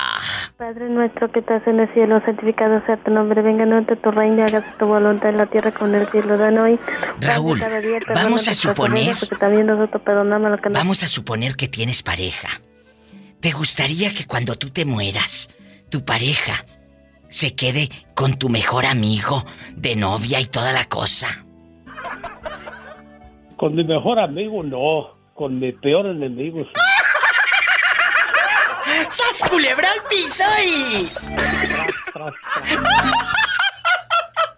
[0.57, 4.43] Padre nuestro que estás en el cielo, santificado sea tu nombre, venga a tu reino,
[4.45, 6.36] hágase tu voluntad en la tierra como en el cielo.
[6.36, 6.78] Danos hoy.
[7.20, 10.78] Raúl, día, vamos a suponer- ofensas, Porque también nosotros perdonamos lo que nos...
[10.78, 12.61] Vamos a suponer que tienes pareja.
[13.41, 15.49] ¿Te gustaría que cuando tú te mueras,
[15.91, 16.64] tu pareja
[17.28, 19.45] se quede con tu mejor amigo
[19.76, 21.45] de novia y toda la cosa?
[23.59, 25.11] Con mi mejor amigo, no.
[25.35, 26.71] Con mi peor enemigo, sí.
[29.09, 31.07] ¡Sas culebra al piso y...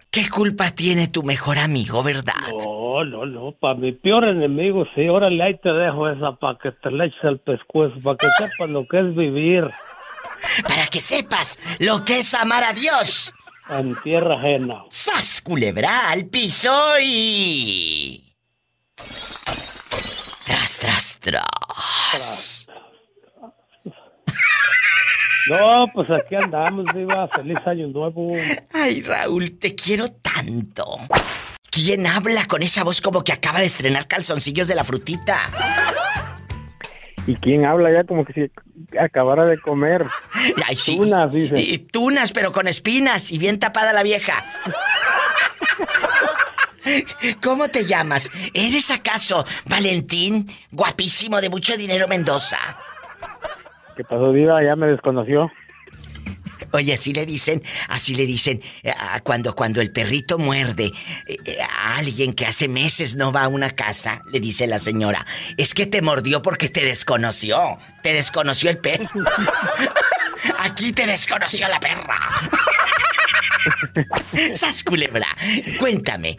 [0.09, 2.33] ¿Qué culpa tiene tu mejor amigo, verdad?
[2.51, 3.51] No, no, no.
[3.53, 5.07] Para mi peor enemigo, sí.
[5.07, 8.69] Órale, ahí te dejo esa para que te le eches el pescuezo, para que sepas
[8.69, 9.69] lo que es vivir
[10.63, 13.33] Para que sepas lo que es amar a Dios.
[13.69, 14.83] en tierra ajena.
[14.89, 16.71] ¡Sas culebra al piso
[17.01, 18.30] y...
[20.45, 22.67] Tras, tras, tras.
[25.49, 27.27] No, pues aquí andamos, Diva.
[27.29, 28.35] Feliz año nuevo.
[28.73, 30.99] Ay, Raúl, te quiero tanto.
[31.69, 35.39] ¿Quién habla con esa voz como que acaba de estrenar calzoncillos de la frutita?
[37.25, 38.51] ¿Y quién habla ya como que si
[38.97, 40.05] acabara de comer?
[40.67, 40.97] Ay, sí.
[40.97, 41.59] Tunas, dice.
[41.59, 44.43] Y tunas, pero con espinas y bien tapada la vieja.
[47.41, 48.29] ¿Cómo te llamas?
[48.53, 52.57] ¿Eres acaso Valentín, guapísimo de mucho dinero Mendoza?
[53.95, 54.63] ¿Qué pasó, Diva?
[54.63, 55.51] Ya me desconoció.
[56.73, 60.91] Oye, así le dicen, así le dicen, eh, cuando, cuando el perrito muerde
[61.27, 64.79] eh, eh, a alguien que hace meses no va a una casa, le dice la
[64.79, 65.25] señora,
[65.57, 69.09] es que te mordió porque te desconoció, te desconoció el perro.
[70.59, 72.19] Aquí te desconoció la perra.
[74.53, 75.27] Sas culebra,
[75.79, 76.37] cuéntame.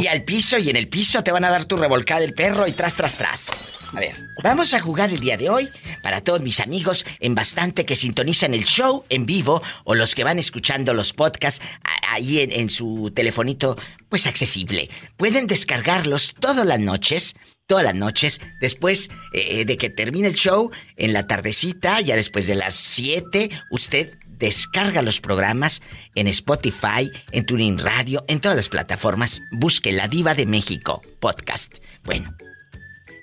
[0.00, 2.66] Y al piso y en el piso te van a dar tu revolcada del perro
[2.66, 3.86] y tras, tras, tras.
[3.94, 5.68] A ver, vamos a jugar el día de hoy
[6.02, 10.24] para todos mis amigos en bastante que sintonizan el show en vivo o los que
[10.24, 11.64] van escuchando los podcasts
[12.08, 13.76] ahí en, en su telefonito,
[14.08, 14.90] pues accesible.
[15.16, 17.34] Pueden descargarlos todas las noches.
[17.68, 22.46] Todas las noches, después eh, de que termine el show, en la tardecita, ya después
[22.46, 25.82] de las 7, usted descarga los programas
[26.14, 29.42] en Spotify, en Tuning Radio, en todas las plataformas.
[29.50, 31.74] Busque La Diva de México podcast.
[32.04, 32.34] Bueno,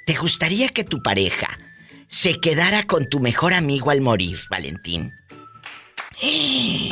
[0.05, 1.47] ¿te gustaría que tu pareja
[2.07, 5.13] se quedara con tu mejor amigo al morir, Valentín?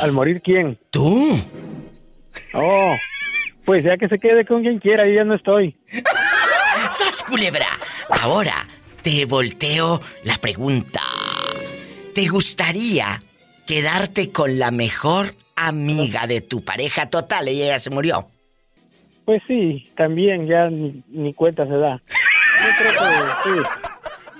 [0.00, 0.78] ¿Al morir quién?
[0.90, 1.40] ¿Tú?
[2.54, 2.96] Oh,
[3.64, 5.76] pues ya que se quede con quien quiera, yo ya no estoy.
[6.90, 7.68] ¡Sas, culebra!
[8.20, 8.66] Ahora
[9.02, 11.02] te volteo la pregunta.
[12.14, 13.22] ¿Te gustaría
[13.72, 17.48] quedarte con la mejor amiga de tu pareja total?
[17.48, 18.28] Ella ya se murió.
[19.24, 22.02] Pues sí, también ya ni, ni cuenta se da.
[22.06, 23.62] Yo creo que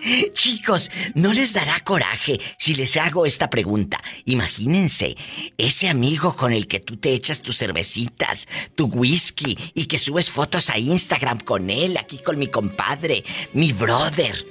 [0.04, 0.30] sí.
[0.32, 4.02] Chicos, ¿no les dará coraje si les hago esta pregunta?
[4.26, 5.16] Imagínense,
[5.56, 10.28] ese amigo con el que tú te echas tus cervecitas, tu whisky y que subes
[10.28, 13.24] fotos a Instagram con él, aquí con mi compadre,
[13.54, 14.44] mi brother.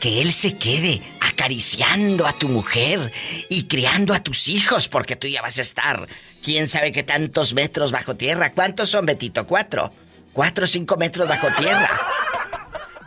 [0.00, 1.00] Que él se quede
[1.40, 3.10] acariciando a tu mujer
[3.48, 6.06] y criando a tus hijos porque tú ya vas a estar,
[6.44, 8.52] quién sabe qué tantos metros bajo tierra.
[8.52, 9.46] ¿Cuántos son, Betito?
[9.46, 9.90] ¿Cuatro?
[10.34, 11.88] ¿Cuatro o cinco metros bajo tierra?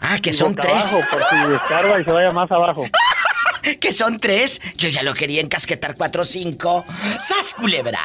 [0.02, 0.74] Ah, que Y son tres.
[0.74, 2.86] abajo, por si descarga y se vaya más abajo.
[3.80, 4.60] que son tres.
[4.78, 6.84] Yo ya lo quería encasquetar cuatro o cinco.
[7.22, 8.00] ¡Sas, culebra!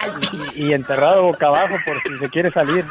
[0.00, 0.52] Al piso.
[0.56, 2.86] Y enterrado boca abajo por si se quiere salir.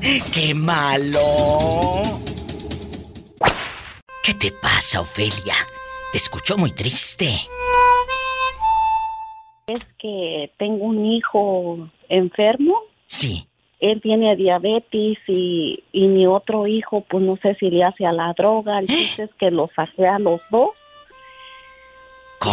[0.34, 2.25] ¡Qué malo!
[4.26, 5.54] ¿Qué te pasa, Ofelia?
[6.10, 7.26] Te escucho muy triste.
[9.68, 12.74] Es que tengo un hijo enfermo.
[13.06, 13.46] Sí.
[13.78, 18.10] Él tiene diabetes y, y mi otro hijo, pues no sé si le hace a
[18.10, 18.80] la droga.
[18.80, 20.70] El chiste es que lo saqué a los dos.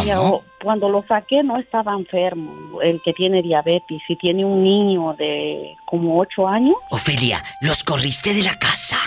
[0.05, 5.15] Yo, cuando lo saqué no estaba enfermo, el que tiene diabetes, y tiene un niño
[5.17, 6.75] de como ocho años.
[6.91, 8.99] Ofelia, los corriste de la casa.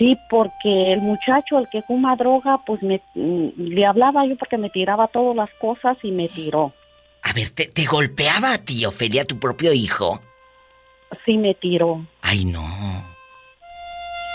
[0.00, 4.56] Sí, porque el muchacho, el que fuma droga, pues me, mm, le hablaba yo porque
[4.56, 6.72] me tiraba todas las cosas y me tiró.
[7.22, 10.18] A ver, ¿te, te golpeaba a ti, Ofelia, tu propio hijo?
[11.26, 12.06] Sí, me tiró.
[12.22, 12.64] Ay, no.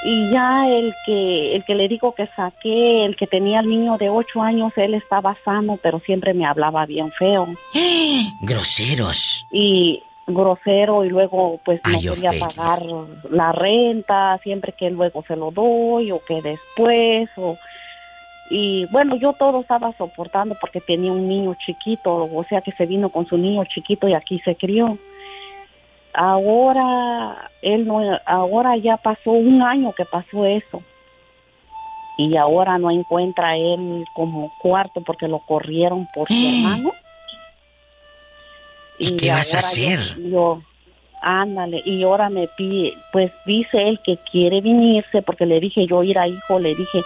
[0.03, 3.97] Y ya el que, el que le digo que saqué, el que tenía el niño
[3.97, 7.47] de ocho años, él estaba sano, pero siempre me hablaba bien feo.
[8.41, 9.47] Groseros.
[9.51, 12.83] Y grosero y luego pues no quería pagar
[13.29, 17.57] la renta, siempre que luego se lo doy o que después o
[18.49, 22.85] Y bueno, yo todo estaba soportando porque tenía un niño chiquito, o sea que se
[22.85, 24.97] vino con su niño chiquito y aquí se crió.
[26.13, 30.81] Ahora, él no, ahora ya pasó un año que pasó eso.
[32.17, 36.33] Y ahora no encuentra él como cuarto porque lo corrieron por su
[36.63, 36.91] hermano.
[38.99, 40.15] ¿Y qué vas a yo- hacer?
[40.29, 40.61] Yo,
[41.21, 46.03] ándale, y ahora me pide, pues dice él que quiere venirse porque le dije yo,
[46.03, 47.01] ir a hijo, le dije,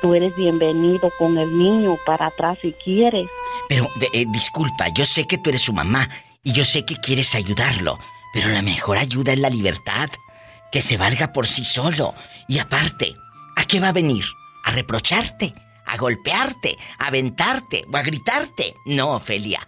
[0.00, 3.26] tú eres bienvenido con el niño para atrás si quieres.
[3.68, 6.08] Pero, eh, disculpa, yo sé que tú eres su mamá
[6.42, 7.98] y yo sé que quieres ayudarlo,
[8.32, 10.08] pero la mejor ayuda es la libertad,
[10.70, 12.14] que se valga por sí solo.
[12.46, 13.14] Y aparte,
[13.56, 14.24] ¿a qué va a venir?
[14.64, 15.52] ¿A reprocharte?
[15.86, 16.76] ¿A golpearte?
[16.98, 17.84] ¿A aventarte?
[17.92, 18.74] ¿O a gritarte?
[18.86, 19.66] No, Ofelia.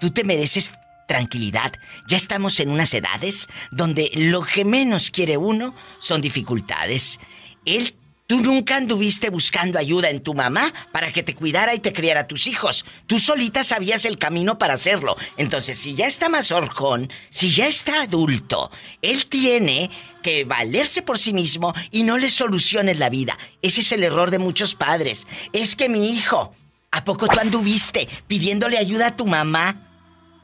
[0.00, 0.74] Tú te mereces
[1.06, 1.72] tranquilidad.
[2.08, 7.20] Ya estamos en unas edades donde lo que menos quiere uno son dificultades.
[7.64, 7.94] Él,
[8.26, 12.20] tú nunca anduviste buscando ayuda en tu mamá para que te cuidara y te criara
[12.20, 12.84] a tus hijos.
[13.06, 15.16] Tú solita sabías el camino para hacerlo.
[15.36, 18.70] Entonces, si ya está más horjón, si ya está adulto,
[19.02, 19.90] él tiene
[20.22, 23.36] que valerse por sí mismo y no le soluciones la vida.
[23.60, 25.26] Ese es el error de muchos padres.
[25.52, 26.54] Es que mi hijo,
[26.90, 29.91] ¿a poco tú anduviste pidiéndole ayuda a tu mamá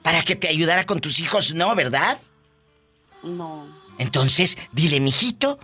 [0.09, 1.53] para que te ayudara con tus hijos?
[1.53, 2.17] No, ¿verdad?
[3.23, 3.69] No.
[3.99, 5.59] Entonces, dile, mijito,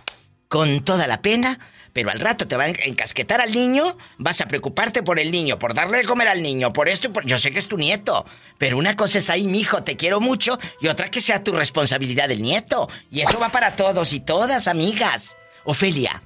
[0.49, 1.57] con toda la pena,
[1.93, 5.57] pero al rato te va a encasquetar al niño, vas a preocuparte por el niño,
[5.57, 7.25] por darle de comer al niño, por esto y por...
[7.25, 8.23] Yo sé que es tu nieto,
[8.59, 12.29] pero una cosa es ahí, mijo, te quiero mucho, y otra que sea tu responsabilidad
[12.29, 12.87] el nieto.
[13.09, 15.37] Y eso va para todos y todas, amigas.
[15.63, 16.21] Ofelia,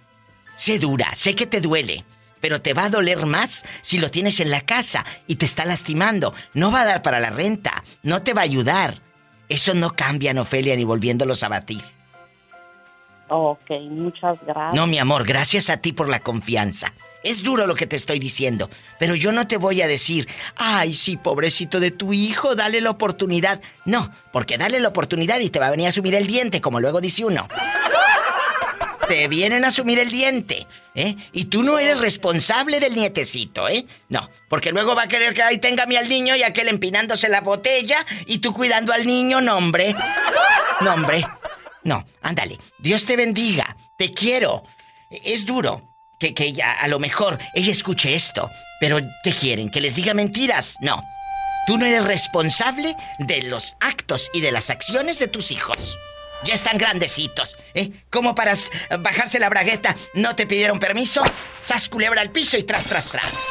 [0.56, 2.04] sé dura, sé que te duele,
[2.40, 5.66] pero te va a doler más si lo tienes en la casa y te está
[5.66, 6.34] lastimando.
[6.53, 9.02] No va a dar para la renta, no te va a ayudar.
[9.48, 11.82] Eso no cambia, Ofelia, ni volviéndolos a batir.
[13.30, 14.76] Ok, muchas gracias.
[14.76, 16.94] No, mi amor, gracias a ti por la confianza.
[17.22, 20.94] Es duro lo que te estoy diciendo, pero yo no te voy a decir, ay,
[20.94, 23.60] sí, pobrecito de tu hijo, dale la oportunidad.
[23.84, 26.80] No, porque dale la oportunidad y te va a venir a asumir el diente, como
[26.80, 27.48] luego dice uno.
[29.10, 31.15] Te vienen a asumir el diente, ¿eh?
[31.34, 33.88] Y tú no eres responsable del nietecito, ¿eh?
[34.07, 36.68] No, porque luego va a querer que ahí tenga a mí al niño y aquel
[36.68, 39.95] empinándose la botella y tú cuidando al niño, no, hombre.
[41.84, 42.60] No, ándale.
[42.77, 43.76] Dios te bendiga.
[43.98, 44.64] Te quiero.
[45.10, 48.52] Es duro que, que ella, a lo mejor ella escuche esto.
[48.80, 49.72] Pero ¿qué quieren?
[49.72, 50.76] ¿Que les diga mentiras?
[50.81, 51.03] No.
[51.65, 55.98] Tú no eres responsable de los actos y de las acciones de tus hijos.
[56.45, 57.91] Ya están grandecitos, ¿eh?
[58.10, 58.53] Como para
[58.99, 61.22] bajarse la bragueta, ¿no te pidieron permiso?
[61.64, 63.48] Sas culebra al piso y tras, tras, tras.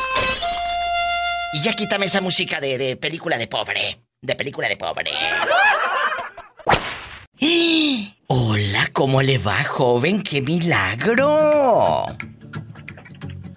[1.52, 3.98] Y ya quítame esa música de, de película de pobre.
[4.20, 5.10] De película de pobre.
[8.26, 10.22] Hola, ¿cómo le va, joven?
[10.22, 12.04] ¡Qué milagro!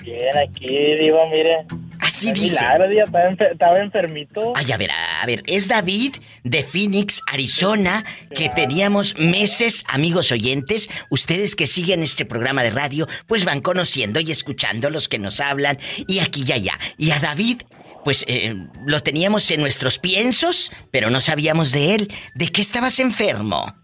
[0.04, 1.66] Bien, aquí, Diva, mire.
[2.02, 2.56] Así dice.
[2.60, 4.54] milagro, estaba, enfer- estaba enfermito.
[4.56, 8.04] Ay, a ver, a ver, es David de Phoenix, Arizona,
[8.36, 14.20] que teníamos meses, amigos oyentes, ustedes que siguen este programa de radio, pues van conociendo
[14.20, 16.78] y escuchando los que nos hablan, y aquí y allá.
[16.98, 17.62] Y a David,
[18.04, 18.56] pues eh,
[18.88, 22.14] lo teníamos en nuestros piensos, pero no sabíamos de él.
[22.34, 23.76] ¿De qué estabas enfermo?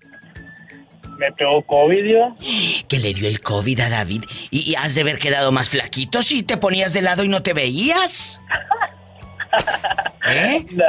[1.17, 2.35] Me pegó COVID, Diva.
[2.87, 6.21] Que le dio el COVID a David, y, y has de haber quedado más flaquito
[6.23, 8.39] si te ponías de lado y no te veías.
[10.29, 10.65] ¿Eh?
[10.71, 10.83] No,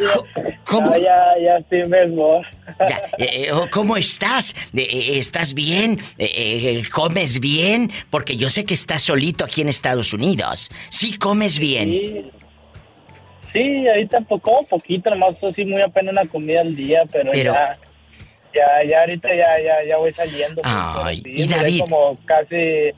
[0.00, 0.90] ya, ¿Cómo?
[0.90, 2.46] no, ya, ya estoy mejor.
[2.88, 4.56] Ya, eh, eh, ¿Cómo estás?
[4.74, 6.00] Eh, ¿Estás bien?
[6.90, 7.92] ¿Comes bien?
[8.08, 10.70] Porque yo sé que estás solito aquí en Estados Unidos.
[10.88, 11.90] Sí, comes bien.
[11.90, 12.30] Sí,
[13.52, 17.72] sí ahorita como poquito, nomás así muy apenas una comida al día, pero, Pero- ya,
[18.54, 20.62] ya, ya ahorita ya, ya, ya voy saliendo.
[20.62, 21.80] pues, Ay, sí, y David.
[21.80, 22.90] como casi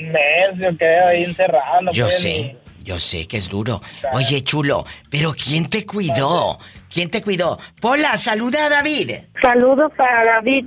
[0.00, 1.82] un mes, yo quedé ahí encerrado.
[1.82, 3.80] no Yo pude sé, yo sé que es duro.
[4.12, 6.58] Oye, chulo, pero ¿quién te cuidó?
[6.92, 7.58] ¿Quién te cuidó?
[7.80, 9.12] Pola, saluda a David.
[9.42, 10.66] Saludos para David.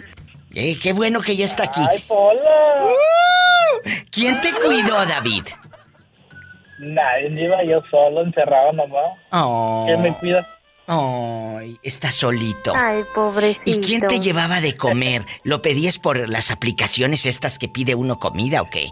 [0.54, 1.82] Eh, qué bueno que ya está aquí.
[1.90, 2.42] ¡Ay, Pola!
[4.12, 5.44] ¿Quién te cuidó, David?
[6.80, 9.12] ni- Nadie, iba yo solo, encerrado nomás.
[9.32, 9.84] Oh.
[9.88, 10.46] ¿Quién me cuida?
[10.94, 12.74] Ay, está solito.
[12.76, 13.62] Ay, pobrecito.
[13.66, 15.22] ¿Y quién te llevaba de comer?
[15.44, 18.90] ¿Lo pedías por las aplicaciones estas que pide uno comida o qué?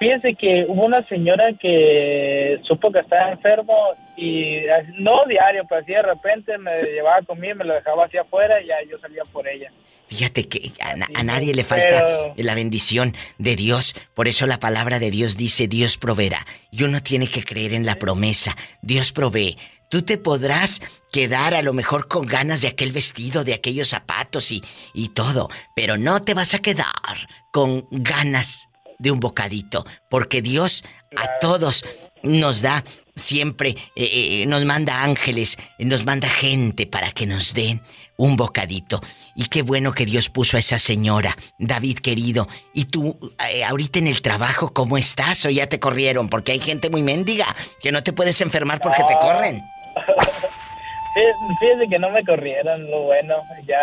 [0.00, 3.72] Fíjese que hubo una señora que supo que estaba enfermo
[4.16, 8.16] y así- no diario, pero así de repente me llevaba conmigo, me lo dejaba así
[8.18, 9.70] afuera y ya yo salía por ella.
[10.08, 13.94] Fíjate que a, na- a nadie le falta pero- la bendición de Dios.
[14.14, 16.44] Por eso la palabra de Dios dice Dios proveerá.
[16.72, 18.56] Y uno tiene que creer en la promesa.
[18.82, 19.56] Dios provee.
[19.94, 24.50] Tú te podrás quedar a lo mejor con ganas de aquel vestido, de aquellos zapatos
[24.50, 24.60] y,
[24.92, 25.48] y todo.
[25.76, 28.66] Pero no te vas a quedar con ganas
[28.98, 30.82] de un bocadito, porque Dios
[31.16, 31.84] a todos
[32.24, 32.82] nos da
[33.14, 37.80] siempre, eh, eh, nos manda ángeles, nos manda gente para que nos den
[38.16, 39.00] un bocadito.
[39.36, 42.48] Y qué bueno que Dios puso a esa señora, David querido.
[42.72, 43.16] ¿Y tú,
[43.48, 46.28] eh, ahorita en el trabajo, cómo estás o ya te corrieron?
[46.28, 49.62] Porque hay gente muy mendiga que no te puedes enfermar porque te corren.
[49.94, 53.36] Fí- Fíjese que no me corrieron, lo bueno.
[53.68, 53.78] Ya,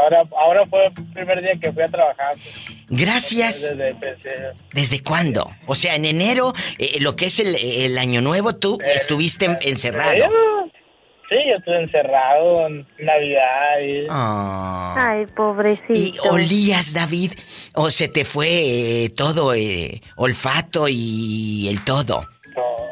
[0.00, 2.34] ahora, ahora fue el primer día que fui a trabajar.
[2.88, 3.70] Gracias.
[3.70, 4.32] Desde empecé.
[4.72, 5.50] ¿Desde cuándo?
[5.66, 9.58] O sea, en enero, eh, lo que es el, el año nuevo, tú estuviste en-
[9.62, 10.24] encerrado.
[11.28, 14.06] Sí, yo estuve encerrado en Navidad y...
[14.10, 14.94] Ah.
[15.12, 15.94] Ay, pobrecito.
[15.94, 17.32] ¿Y olías, David?
[17.74, 22.26] ¿O se te fue eh, todo, eh, olfato y el todo?
[22.54, 22.91] todo, yo,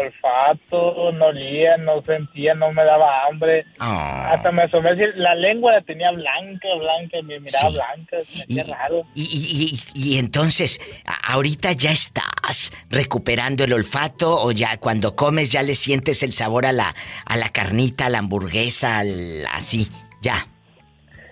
[0.00, 3.64] olfato, no olía, no sentía, no me daba hambre.
[3.78, 4.30] Ah.
[4.32, 7.74] Hasta me asomé, la lengua la tenía blanca, blanca, y me miraba Sí.
[7.74, 8.16] blanca,
[8.48, 9.02] me hacía raro.
[9.14, 10.80] Y, y- y- y entonces,
[11.28, 16.66] ahorita ya estás recuperando el olfato o ya cuando comes ya le sientes el sabor
[16.66, 16.94] a la,
[17.24, 19.88] a la carnita, a la hamburguesa, al- así,
[20.22, 20.46] ya.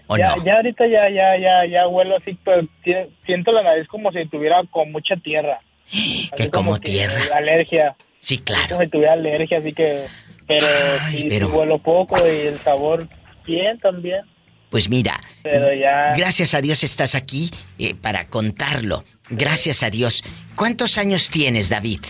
[0.07, 0.45] ¿O ya, no?
[0.45, 2.67] ya ahorita ya, ya, ya, ya huelo así, pero
[3.27, 5.61] siento la nariz como si tuviera con mucha tierra.
[6.37, 7.15] Que como que tierra.
[7.35, 7.95] Alergia.
[8.29, 8.69] Sí, claro.
[8.69, 10.05] Como si tuviera alergia, así que...
[10.47, 10.67] Pero
[11.11, 13.09] sí, sí pero- huelo poco y el sabor
[13.47, 14.21] bien también.
[14.69, 16.13] Pues mira, Pero ya...
[16.15, 19.03] gracias a Dios estás aquí eh, para contarlo.
[19.31, 20.23] Gracias a Dios.
[20.57, 22.01] ¿Cuántos años tienes, David?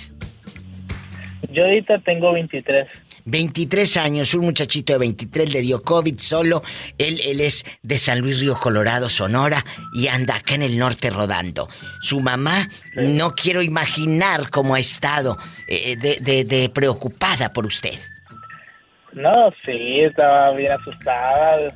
[1.52, 2.88] Yo ahorita tengo 23.
[3.30, 6.62] 23 años, un muchachito de 23 le dio COVID solo.
[6.96, 11.10] Él, él es de San Luis Río Colorado, Sonora, y anda acá en el norte
[11.10, 11.68] rodando.
[12.00, 15.36] Su mamá, no quiero imaginar cómo ha estado
[15.68, 17.98] eh, de, de- de preocupada por usted.
[19.12, 21.68] No, sí, estaba bien asustada.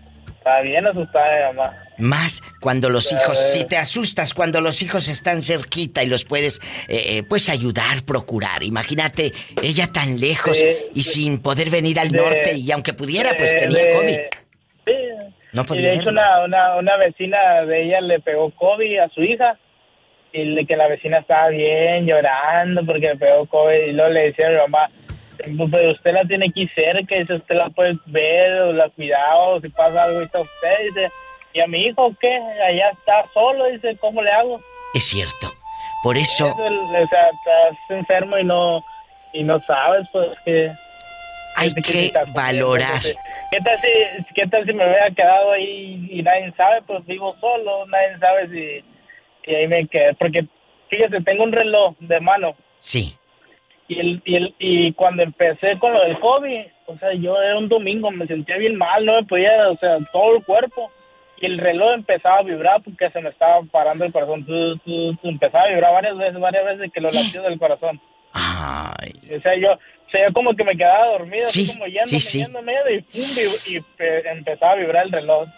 [0.42, 1.76] Estaba bien asustada mi mamá.
[1.98, 6.58] Más cuando los hijos, si te asustas cuando los hijos están cerquita y los puedes,
[6.88, 8.64] eh, eh, pues ayudar, procurar.
[8.64, 9.32] Imagínate,
[9.62, 10.60] ella tan lejos
[10.94, 14.18] y sin poder venir al de- norte y aunque pudiera, pues tenía COVID.
[14.84, 14.92] Sí.
[15.52, 19.08] No Y podía de hecho una, una, una vecina de ella le pegó COVID a
[19.10, 19.56] su hija
[20.32, 24.20] y le, que la vecina estaba bien llorando porque le pegó COVID y luego le
[24.22, 24.90] decía a mi mamá,
[25.36, 29.68] pero usted la tiene aquí cerca, dice, usted la puede ver, o la cuidado, si
[29.68, 31.10] pasa algo y está usted, dice,
[31.54, 32.34] y a mi hijo, ¿qué?
[32.34, 34.60] Allá está solo, dice, ¿cómo le hago?
[34.94, 35.52] Es cierto.
[36.02, 38.82] Por eso, o sea, estás enfermo y no,
[39.32, 40.72] y no sabes, pues, que...
[41.56, 43.00] hay que valorar.
[43.50, 46.80] ¿Qué tal si, qué tal si me hubiera quedado ahí y nadie sabe?
[46.86, 48.84] Pues vivo solo, nadie sabe si,
[49.50, 50.14] y ahí me quedé.
[50.14, 50.46] Porque,
[50.88, 52.56] fíjate, tengo un reloj de mano.
[52.78, 53.14] Sí.
[53.92, 57.58] Y, el, y, el, y cuando empecé con lo del COVID, o sea, yo era
[57.58, 60.90] un domingo, me sentía bien mal, no me podía, o sea, todo el cuerpo.
[61.40, 64.44] Y el reloj empezaba a vibrar porque se me estaba parando el corazón.
[64.46, 68.00] Tu, tu, tu, empezaba a vibrar varias veces, varias veces que lo latió del corazón.
[68.34, 72.06] O sea, yo, o sea, yo como que me quedaba dormido, Sí, así como yéndome,
[72.08, 72.38] sí, sí.
[72.38, 73.22] yéndome, y, pum,
[73.66, 75.48] y, y pe- empezaba a vibrar el reloj.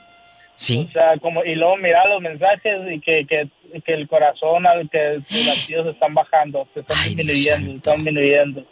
[0.56, 0.86] Sí.
[0.89, 3.48] O sea, como, y luego mirar los mensajes y que, que,
[3.85, 8.62] que el corazón, al que los latidos están bajando, se están disminuyendo, se están disminuyendo.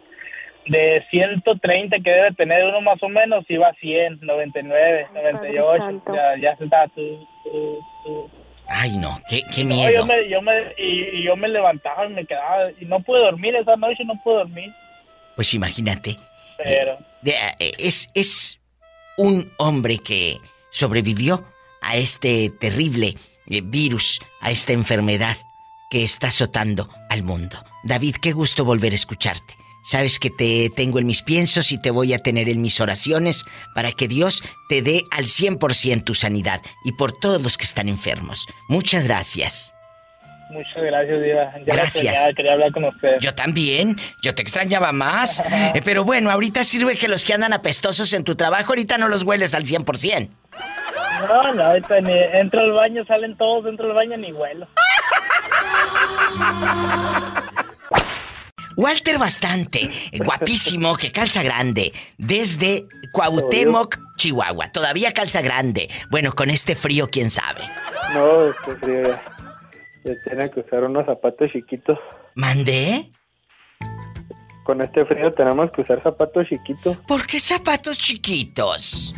[0.67, 6.15] De 130 que debe tener uno más o menos, iba a 100, 99, 98, Santo.
[6.15, 6.87] ya, ya se está...
[6.89, 7.27] tu-
[8.69, 9.93] Ay, no, qué, qué No, miedo.
[9.93, 13.19] yo me, yo me, y, y yo me levantaba y me quedaba, y no pude
[13.19, 14.73] dormir esa noche, no pude dormir,
[15.35, 16.17] Pues imagínate.
[16.59, 16.97] pero...
[17.23, 18.61] De- eh, es, es
[19.17, 20.37] un hombre que
[20.71, 21.45] sobrevivió
[21.83, 23.17] a este terrible
[23.49, 25.37] eh, virus, a esta enfermedad
[25.91, 27.63] que está azotando al mundo.
[27.85, 29.55] David, qué gusto volver a escucharte.
[29.85, 33.45] Sabes que te tengo en mis piensos y te voy a tener en mis oraciones
[33.75, 37.89] para que Dios te dé al 100% tu sanidad y por todos los que están
[37.89, 38.47] enfermos.
[38.69, 39.75] Muchas gracias.
[40.53, 41.53] Muchas gracias, Diva.
[41.67, 42.31] Ya Gracias.
[42.37, 43.17] quería hablar con usted.
[43.21, 45.43] Yo también, yo te extrañaba más.
[45.75, 49.09] Eh, pero bueno, ahorita sirve que los que andan apestosos en tu trabajo, ahorita no
[49.09, 50.29] los hueles al 100%.
[51.29, 54.67] No, no, ahorita ni entro al baño, salen todos dentro del baño, ni vuelo.
[58.77, 64.73] Walter Bastante, guapísimo, que calza grande, desde Cuauhtémoc, Chihuahua.
[64.73, 65.89] Todavía calza grande.
[66.11, 67.61] Bueno, con este frío, quién sabe.
[68.15, 69.23] No, este frío ya.
[70.05, 71.99] Ya tiene que usar unos zapatos chiquitos.
[72.35, 73.13] ¿Mandé?
[74.65, 76.97] Con este frío tenemos que usar zapatos chiquitos.
[77.07, 79.15] ¿Por qué zapatos chiquitos?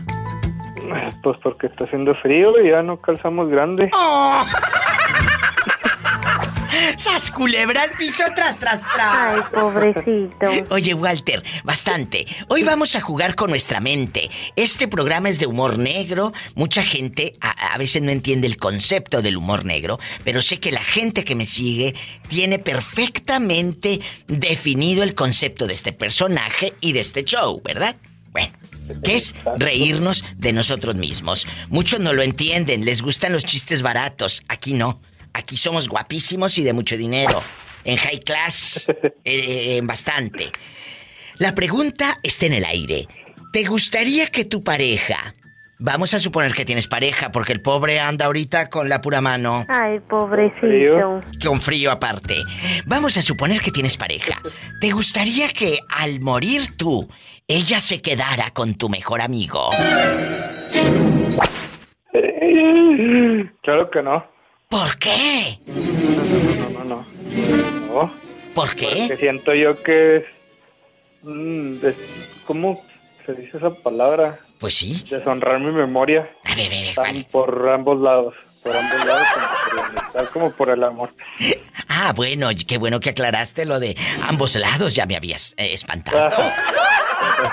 [1.22, 3.90] Pues porque está haciendo frío y ya no calzamos grande.
[3.94, 4.44] Oh.
[6.96, 9.14] ¡Sas culebra al piso tras, tras, tras!
[9.16, 10.46] Ay, pobrecito.
[10.74, 12.26] Oye, Walter, bastante.
[12.48, 14.30] Hoy vamos a jugar con nuestra mente.
[14.56, 16.32] Este programa es de humor negro.
[16.54, 20.72] Mucha gente a, a veces no entiende el concepto del humor negro, pero sé que
[20.72, 21.94] la gente que me sigue
[22.28, 27.96] tiene perfectamente definido el concepto de este personaje y de este show, ¿verdad?
[28.32, 28.52] Bueno.
[29.02, 31.46] ¿Qué es reírnos de nosotros mismos?
[31.68, 34.42] Muchos no lo entienden, les gustan los chistes baratos.
[34.48, 35.00] Aquí no.
[35.32, 37.42] Aquí somos guapísimos y de mucho dinero.
[37.84, 38.86] En high class,
[39.24, 40.50] eh, en bastante.
[41.38, 43.08] La pregunta está en el aire.
[43.52, 45.34] ¿Te gustaría que tu pareja...
[45.80, 49.66] Vamos a suponer que tienes pareja porque el pobre anda ahorita con la pura mano.
[49.68, 51.20] Ay, pobrecito.
[51.44, 52.42] Con frío aparte.
[52.86, 54.40] Vamos a suponer que tienes pareja.
[54.80, 57.08] ¿Te gustaría que al morir tú,
[57.46, 59.70] ella se quedara con tu mejor amigo?
[63.62, 64.24] Claro que no.
[64.68, 65.58] ¿Por qué?
[65.66, 67.06] No, no, no.
[67.88, 68.12] no.
[68.54, 68.86] ¿Por qué?
[69.08, 70.24] Porque siento yo que es...
[71.22, 71.76] mm,
[72.46, 72.82] ¿Cómo
[73.26, 74.38] se dice esa palabra?
[74.58, 75.04] Pues sí.
[75.10, 76.28] Deshonrar mi memoria.
[76.44, 78.34] A ver, a ver, Están por ambos lados.
[78.62, 81.14] Por ambos lados, tanto por la amistad como por el amor.
[81.88, 84.94] Ah, bueno, qué bueno que aclaraste lo de ambos lados.
[84.94, 86.30] Ya me habías eh, espantado.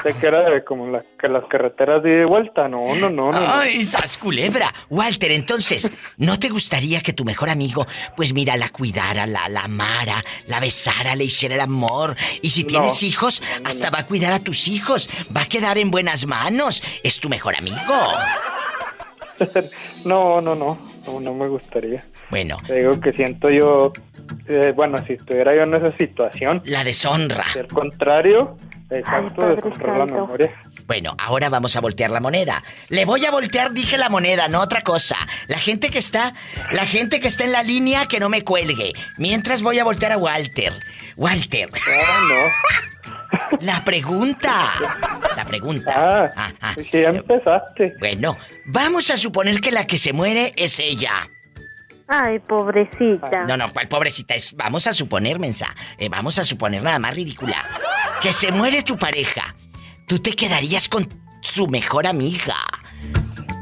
[0.04, 2.68] Pensé que era de como la- que las carreteras de vuelta.
[2.68, 3.40] No, no, no, no.
[3.40, 3.54] no.
[3.54, 4.74] ¡Ay, sas culebra!
[4.90, 7.86] Walter, entonces, ¿no te gustaría que tu mejor amigo,
[8.16, 12.16] pues mira, la cuidara, la, la amara, la besara, le hiciera el amor?
[12.42, 15.10] Y si tienes hijos, hasta va a cuidar a tus hijos.
[15.36, 16.82] Va a quedar en buenas manos.
[17.04, 17.78] Es tu mejor amigo.
[20.06, 20.78] No, no, no.
[21.08, 22.04] No, no me gustaría.
[22.30, 22.58] Bueno.
[22.66, 23.92] Te digo que siento yo...
[24.48, 26.62] eh, bueno, si estuviera yo en esa situación...
[26.66, 27.46] La deshonra.
[27.56, 28.58] Al contrario,
[28.92, 30.52] exacto, deshonrar la memoria.
[30.86, 32.64] Bueno, ahora vamos a voltear la moneda.
[32.90, 35.18] Le voy a voltear, dije la moneda, no otra cosa.
[35.48, 36.34] La gente que está,
[36.72, 38.94] la gente que está en la línea que no me cuelgue.
[39.18, 40.74] Mientras voy a voltear a Walter.
[41.16, 41.70] Walter.
[43.62, 44.72] La pregunta.
[45.36, 46.32] La pregunta.
[46.36, 47.96] Ah, ya empezaste.
[48.00, 51.30] Bueno, vamos a suponer que la que se muere es ella.
[52.08, 53.46] Ay, pobrecita.
[53.46, 54.54] No, no, ¿cuál pobrecita es?
[54.56, 55.74] Vamos a suponer, mensa.
[55.98, 57.56] Eh, vamos a suponer nada más ridícula.
[58.22, 59.56] Que se muere tu pareja.
[60.08, 61.08] ¿Tú te quedarías con
[61.42, 62.56] su mejor amiga?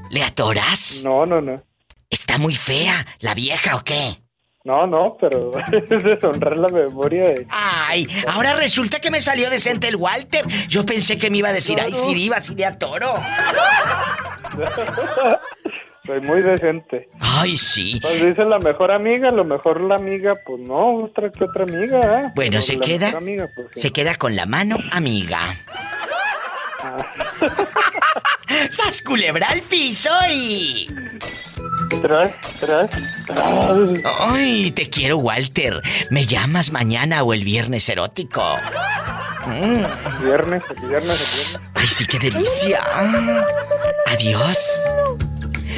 [0.09, 1.01] ¿Le atoras?
[1.05, 1.63] No, no, no.
[2.09, 4.21] ¿Está muy fea la vieja o qué?
[4.65, 7.29] No, no, pero es deshonrar la memoria.
[7.29, 10.45] de- Ay, ahora resulta que me salió decente el Walter.
[10.67, 13.13] Yo pensé que me iba a decir, ay, sí, diva, sí le atoro.
[16.09, 17.07] Soy muy decente.
[17.19, 17.99] Ay, sí.
[18.01, 21.65] Pues dice la mejor amiga, a lo mejor la amiga, pues no, otra que otra
[21.65, 22.31] amiga, ¿eh?
[22.33, 23.81] Bueno, Pero se queda, amiga, pues, sí.
[23.81, 25.55] se queda con la mano amiga.
[28.71, 30.87] ¡Sas culebra al piso y...
[32.01, 33.77] Tras, tras, tras.
[34.19, 35.79] Ay, te quiero, Walter.
[36.09, 38.55] ¿Me llamas mañana o el viernes erótico?
[39.45, 40.23] Mm.
[40.23, 41.59] Viernes, el viernes, el viernes.
[41.75, 42.79] Ay, sí, qué delicia.
[44.07, 44.57] Adiós.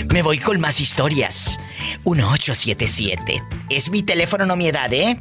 [0.09, 1.59] Me voy con más historias.
[2.05, 3.43] 1877.
[3.69, 5.19] Es mi teléfono, no mi edad, ¿eh?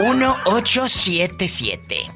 [0.00, 2.10] 1877.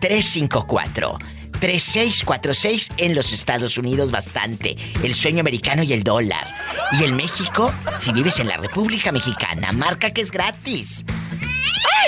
[0.00, 1.18] 354.
[1.60, 4.76] 3646 en los Estados Unidos bastante.
[5.02, 6.46] El sueño americano y el dólar.
[6.92, 11.06] Y en México, si vives en la República Mexicana, marca que es gratis.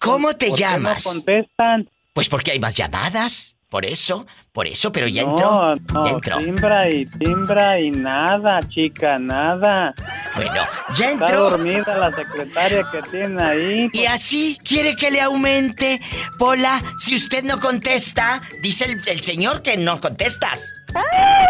[0.00, 1.02] ¿Cómo te ¿por qué no llamas?
[1.02, 1.90] contestan?
[2.12, 3.56] Pues porque hay más llamadas.
[3.72, 5.74] Por eso, por eso, pero ya no, entró.
[5.94, 6.36] no, ya entró.
[6.36, 9.94] timbra y timbra y nada, chica, nada.
[10.36, 10.60] Bueno,
[10.94, 11.50] ya Está entró.
[11.50, 13.88] dormida la secretaria que tiene ahí.
[13.94, 16.02] Y así quiere que le aumente.
[16.38, 20.70] Pola, si usted no contesta, dice el, el señor que no contestas.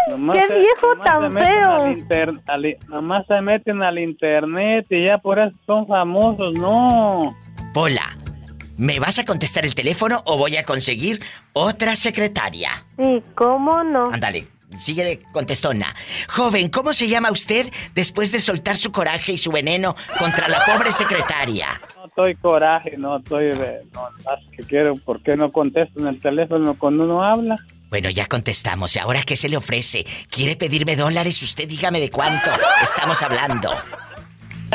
[0.09, 1.71] Nomás ¡Qué se- viejo nomás tan feo!
[1.83, 7.35] al inter- al- nomás se meten al internet y ya por eso son famosos, no.
[7.73, 8.15] Pola,
[8.77, 11.21] ¿me vas a contestar el teléfono o voy a conseguir
[11.53, 12.85] otra secretaria?
[12.97, 14.11] Sí, ¿cómo no?
[14.11, 14.47] Ándale,
[14.79, 15.93] sigue de contestona.
[16.29, 20.63] Joven, ¿cómo se llama usted después de soltar su coraje y su veneno contra la
[20.65, 21.81] pobre secretaria?
[21.97, 23.85] No estoy coraje, no estoy de...
[23.93, 27.55] No, más que quiero, ¿por qué no contesto en el teléfono cuando uno habla?
[27.89, 28.95] Bueno, ya contestamos.
[28.95, 30.03] ¿Y ahora qué se le ofrece?
[30.29, 31.41] ¿Quiere pedirme dólares?
[31.43, 32.49] Usted dígame de cuánto
[32.81, 33.71] estamos hablando.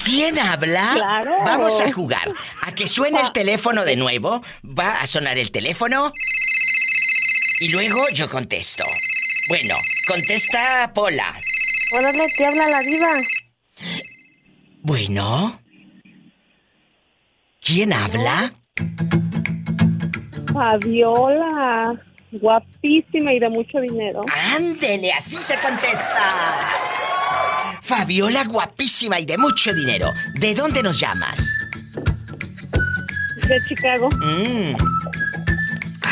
[0.03, 0.93] ¿Quién habla?
[0.95, 1.33] Claro.
[1.45, 2.33] Vamos a jugar.
[2.63, 4.43] A que suene el teléfono de nuevo.
[4.65, 6.15] Va a sonar el teléfono.
[7.61, 8.85] Y luego yo contesto.
[9.49, 9.77] Bueno,
[10.07, 11.39] contesta Pola.
[11.93, 13.09] Órale, te habla la diva.
[14.83, 15.61] Bueno.
[17.61, 18.53] ¿Quién habla?
[20.53, 22.01] Fabiola.
[22.33, 24.21] Guapísima y de mucho dinero.
[24.55, 26.69] Ándele, así se contesta.
[27.83, 30.13] Fabiola guapísima y de mucho dinero.
[30.35, 31.41] ¿De dónde nos llamas?
[33.49, 34.09] De Chicago.
[34.21, 34.96] Mm.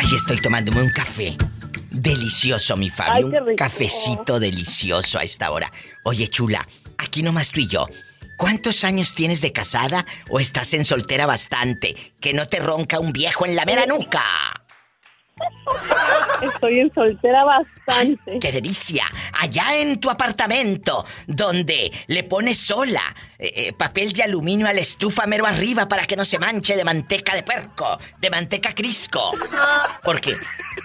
[0.05, 1.35] Ay, estoy tomándome un café.
[1.91, 2.91] Delicioso, mi.
[2.99, 5.73] Ay, qué un cafecito delicioso a esta hora.
[6.03, 6.69] Oye, chula,
[6.99, 7.87] aquí nomás tú y yo.
[8.37, 11.95] ¿Cuántos años tienes de casada o estás en soltera bastante?
[12.21, 14.64] Que no te ronca un viejo en la mera nuca.
[16.43, 18.39] Estoy en soltera bastante.
[18.39, 19.05] ¡Qué delicia!
[19.33, 23.03] Allá en tu apartamento, donde le pones sola
[23.39, 26.77] eh, eh, papel de aluminio a la estufa mero arriba para que no se manche
[26.77, 29.33] de manteca de puerco, de manteca crisco.
[30.03, 30.37] Porque,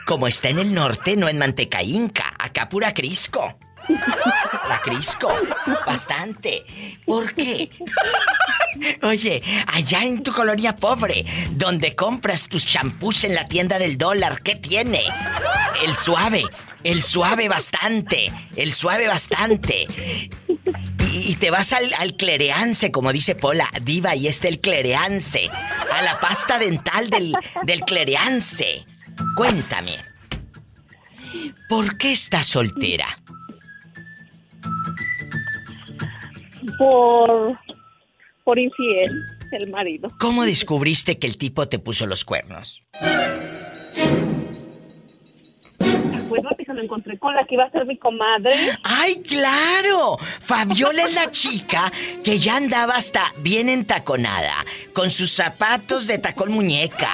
[0.06, 3.58] como está en el norte, no en manteca inca, acá pura crisco.
[4.68, 5.32] La crisco,
[5.86, 6.64] bastante.
[7.06, 7.70] ¿Por qué?
[9.02, 14.42] Oye, allá en tu colonia pobre, donde compras tus champús en la tienda del dólar,
[14.42, 15.04] ¿qué tiene?
[15.84, 16.44] El suave,
[16.84, 19.88] el suave bastante, el suave bastante.
[21.12, 25.50] Y, te vas al, al clereance, como dice Pola, diva, y este el clereance.
[25.92, 28.86] A la pasta dental del, del clereance.
[29.36, 29.98] Cuéntame,
[31.68, 33.18] ¿por qué estás soltera?
[36.80, 37.60] Por.
[38.44, 39.12] Por infiel,
[39.52, 40.10] el marido.
[40.20, 42.84] ¿Cómo descubriste que el tipo te puso los cuernos?
[46.16, 48.54] Acuérdate que se lo encontré con la que iba a ser mi comadre.
[48.84, 50.18] ¡Ay, claro!
[50.40, 51.92] Fabiola es la chica
[52.24, 57.10] que ya andaba hasta bien entaconada, con sus zapatos de tacón muñeca,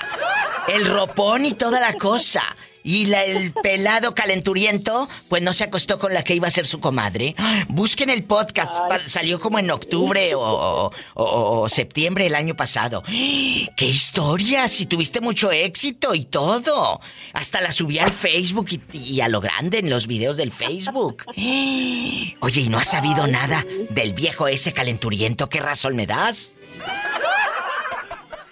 [0.68, 2.44] el ropón y toda la cosa.
[2.86, 6.68] Y la- el pelado calenturiento, pues no se acostó con la que iba a ser
[6.68, 7.36] su comadre.
[7.68, 12.56] Busquen el podcast, pa- salió como en octubre o, o- o- o septiembre del año
[12.56, 13.02] pasado.
[13.08, 14.68] ¡Qué historia!
[14.68, 17.02] Si tuviste mucho éxito y todo.
[17.34, 21.24] Hasta la subí al Facebook y, y a lo grande en los videos del Facebook.
[21.36, 25.50] Oye, ¿y no has sabido nada del viejo ese calenturiento?
[25.50, 26.56] ¿Qué razón me das?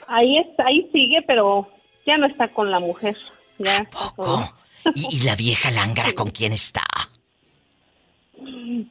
[0.08, 1.68] Ahí está, ahí sigue, pero
[2.06, 3.16] ya no está con la mujer.
[3.60, 3.88] Ya.
[3.90, 4.54] ¿Poco?
[4.96, 6.84] ¿Y, y la vieja lángara con quién está?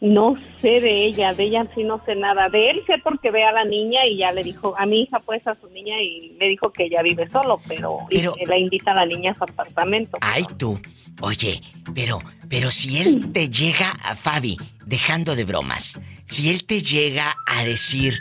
[0.00, 2.48] No sé de ella, de ella sí no sé nada.
[2.48, 5.18] De él sé porque ve a la niña y ya le dijo, a mi hija
[5.20, 8.92] pues a su niña y le dijo que ella vive solo, pero, Pero- la invita
[8.92, 10.16] a la niña a su apartamento.
[10.20, 10.80] Ay, tú.
[11.20, 11.60] Oye,
[11.94, 14.56] pero, pero si él te llega a Fabi,
[14.86, 18.14] dejando de bromas, si él te llega a decir,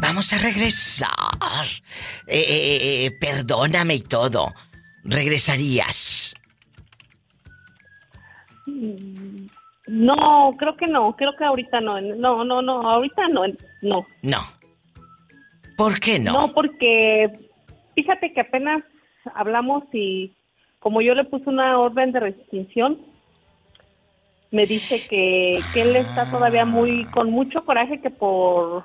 [0.00, 1.66] vamos a regresar,
[2.26, 4.54] eh, eh, eh, perdóname y todo,
[5.04, 6.34] regresarías.
[9.86, 13.42] No, creo que no, creo que ahorita no, no, no, no, ahorita no,
[13.82, 14.06] no.
[14.22, 14.38] No.
[15.76, 16.32] ¿Por qué no?
[16.32, 17.30] No, porque
[17.94, 18.84] fíjate que apenas
[19.34, 20.32] hablamos y
[20.78, 22.98] como yo le puse una orden de restricción,
[24.50, 28.84] me dice que, que él está todavía muy con mucho coraje que por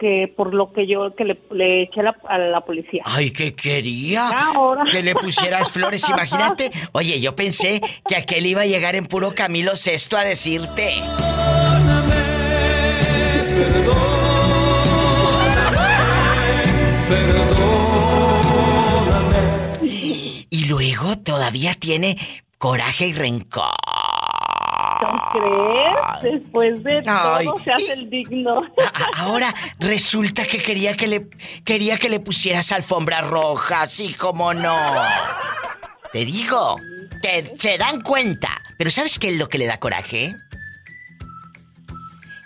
[0.00, 3.02] que por lo que yo que le, le eché la- a la policía.
[3.04, 4.28] Ay, ¿qué quería?
[4.28, 4.84] Ahora.
[4.90, 6.70] Que le pusieras flores, imagínate.
[6.92, 10.94] Oye, yo pensé que aquel iba a llegar en puro Camilo Sesto a decirte.
[20.50, 22.16] Y luego todavía tiene
[22.58, 23.64] coraje y rencor.
[25.32, 26.40] ¿Crees?
[26.40, 27.46] Después de Ay.
[27.46, 28.62] todo se hace el digno.
[29.16, 31.28] Ahora resulta que quería que le
[31.64, 34.78] quería que le pusieras alfombra roja, sí como no.
[36.12, 36.76] Te digo,
[37.22, 38.62] te, se dan cuenta.
[38.76, 40.34] Pero ¿sabes qué es lo que le da coraje?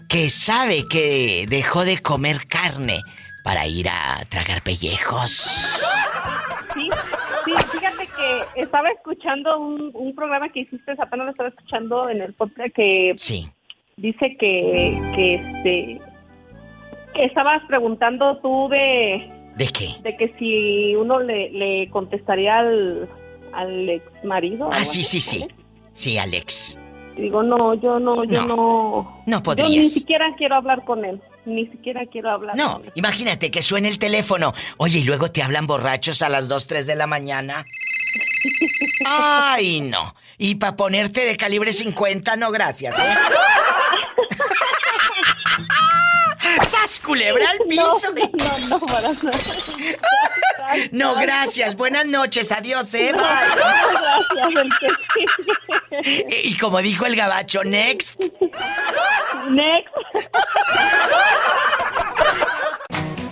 [0.08, 3.00] Que sabe que dejó de comer carne
[3.42, 5.82] para ir a tragar pellejos.
[6.74, 6.88] Sí,
[7.90, 8.08] fíjate
[8.54, 12.74] que estaba escuchando un, un programa que hiciste, apenas lo estaba escuchando en el podcast
[12.74, 13.46] que Sí.
[13.96, 16.00] dice que, que este
[17.14, 19.90] que estabas preguntando tú de, ¿De qué?
[20.02, 23.08] de que si uno le, le contestaría al,
[23.52, 24.68] al ex marido.
[24.72, 25.46] Ah, sí, sí, sí.
[25.92, 26.76] Sí, Alex.
[27.16, 28.56] Digo, no, yo no, yo No.
[28.56, 29.22] no.
[29.26, 29.92] No Yo ni podrías.
[29.92, 31.20] siquiera quiero hablar con él.
[31.46, 32.56] Ni siquiera quiero hablar.
[32.56, 34.54] No, imagínate que suene el teléfono.
[34.78, 37.64] Oye, y luego te hablan borrachos a las 2, 3 de la mañana.
[39.06, 40.14] Ay, no.
[40.38, 43.14] Y para ponerte de calibre 50, no gracias, ¿eh?
[46.84, 48.12] ¡Sas, culebra al piso!
[48.14, 49.38] No, no, para nada.
[50.92, 51.76] No, gracias.
[51.76, 52.50] Buenas noches.
[52.50, 53.12] Adiós, ¿eh?
[53.14, 53.28] No, Bye.
[54.34, 54.88] gracias, el.
[56.42, 58.18] Y como dijo el gabacho, next.
[59.50, 59.94] Next.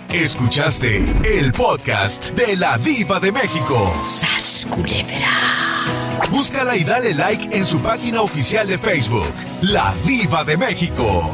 [0.09, 3.91] Escuchaste el podcast de la Diva de México.
[4.03, 5.83] ¡Sas, culebra!
[6.29, 11.31] Búscala y dale like en su página oficial de Facebook, La Diva de México.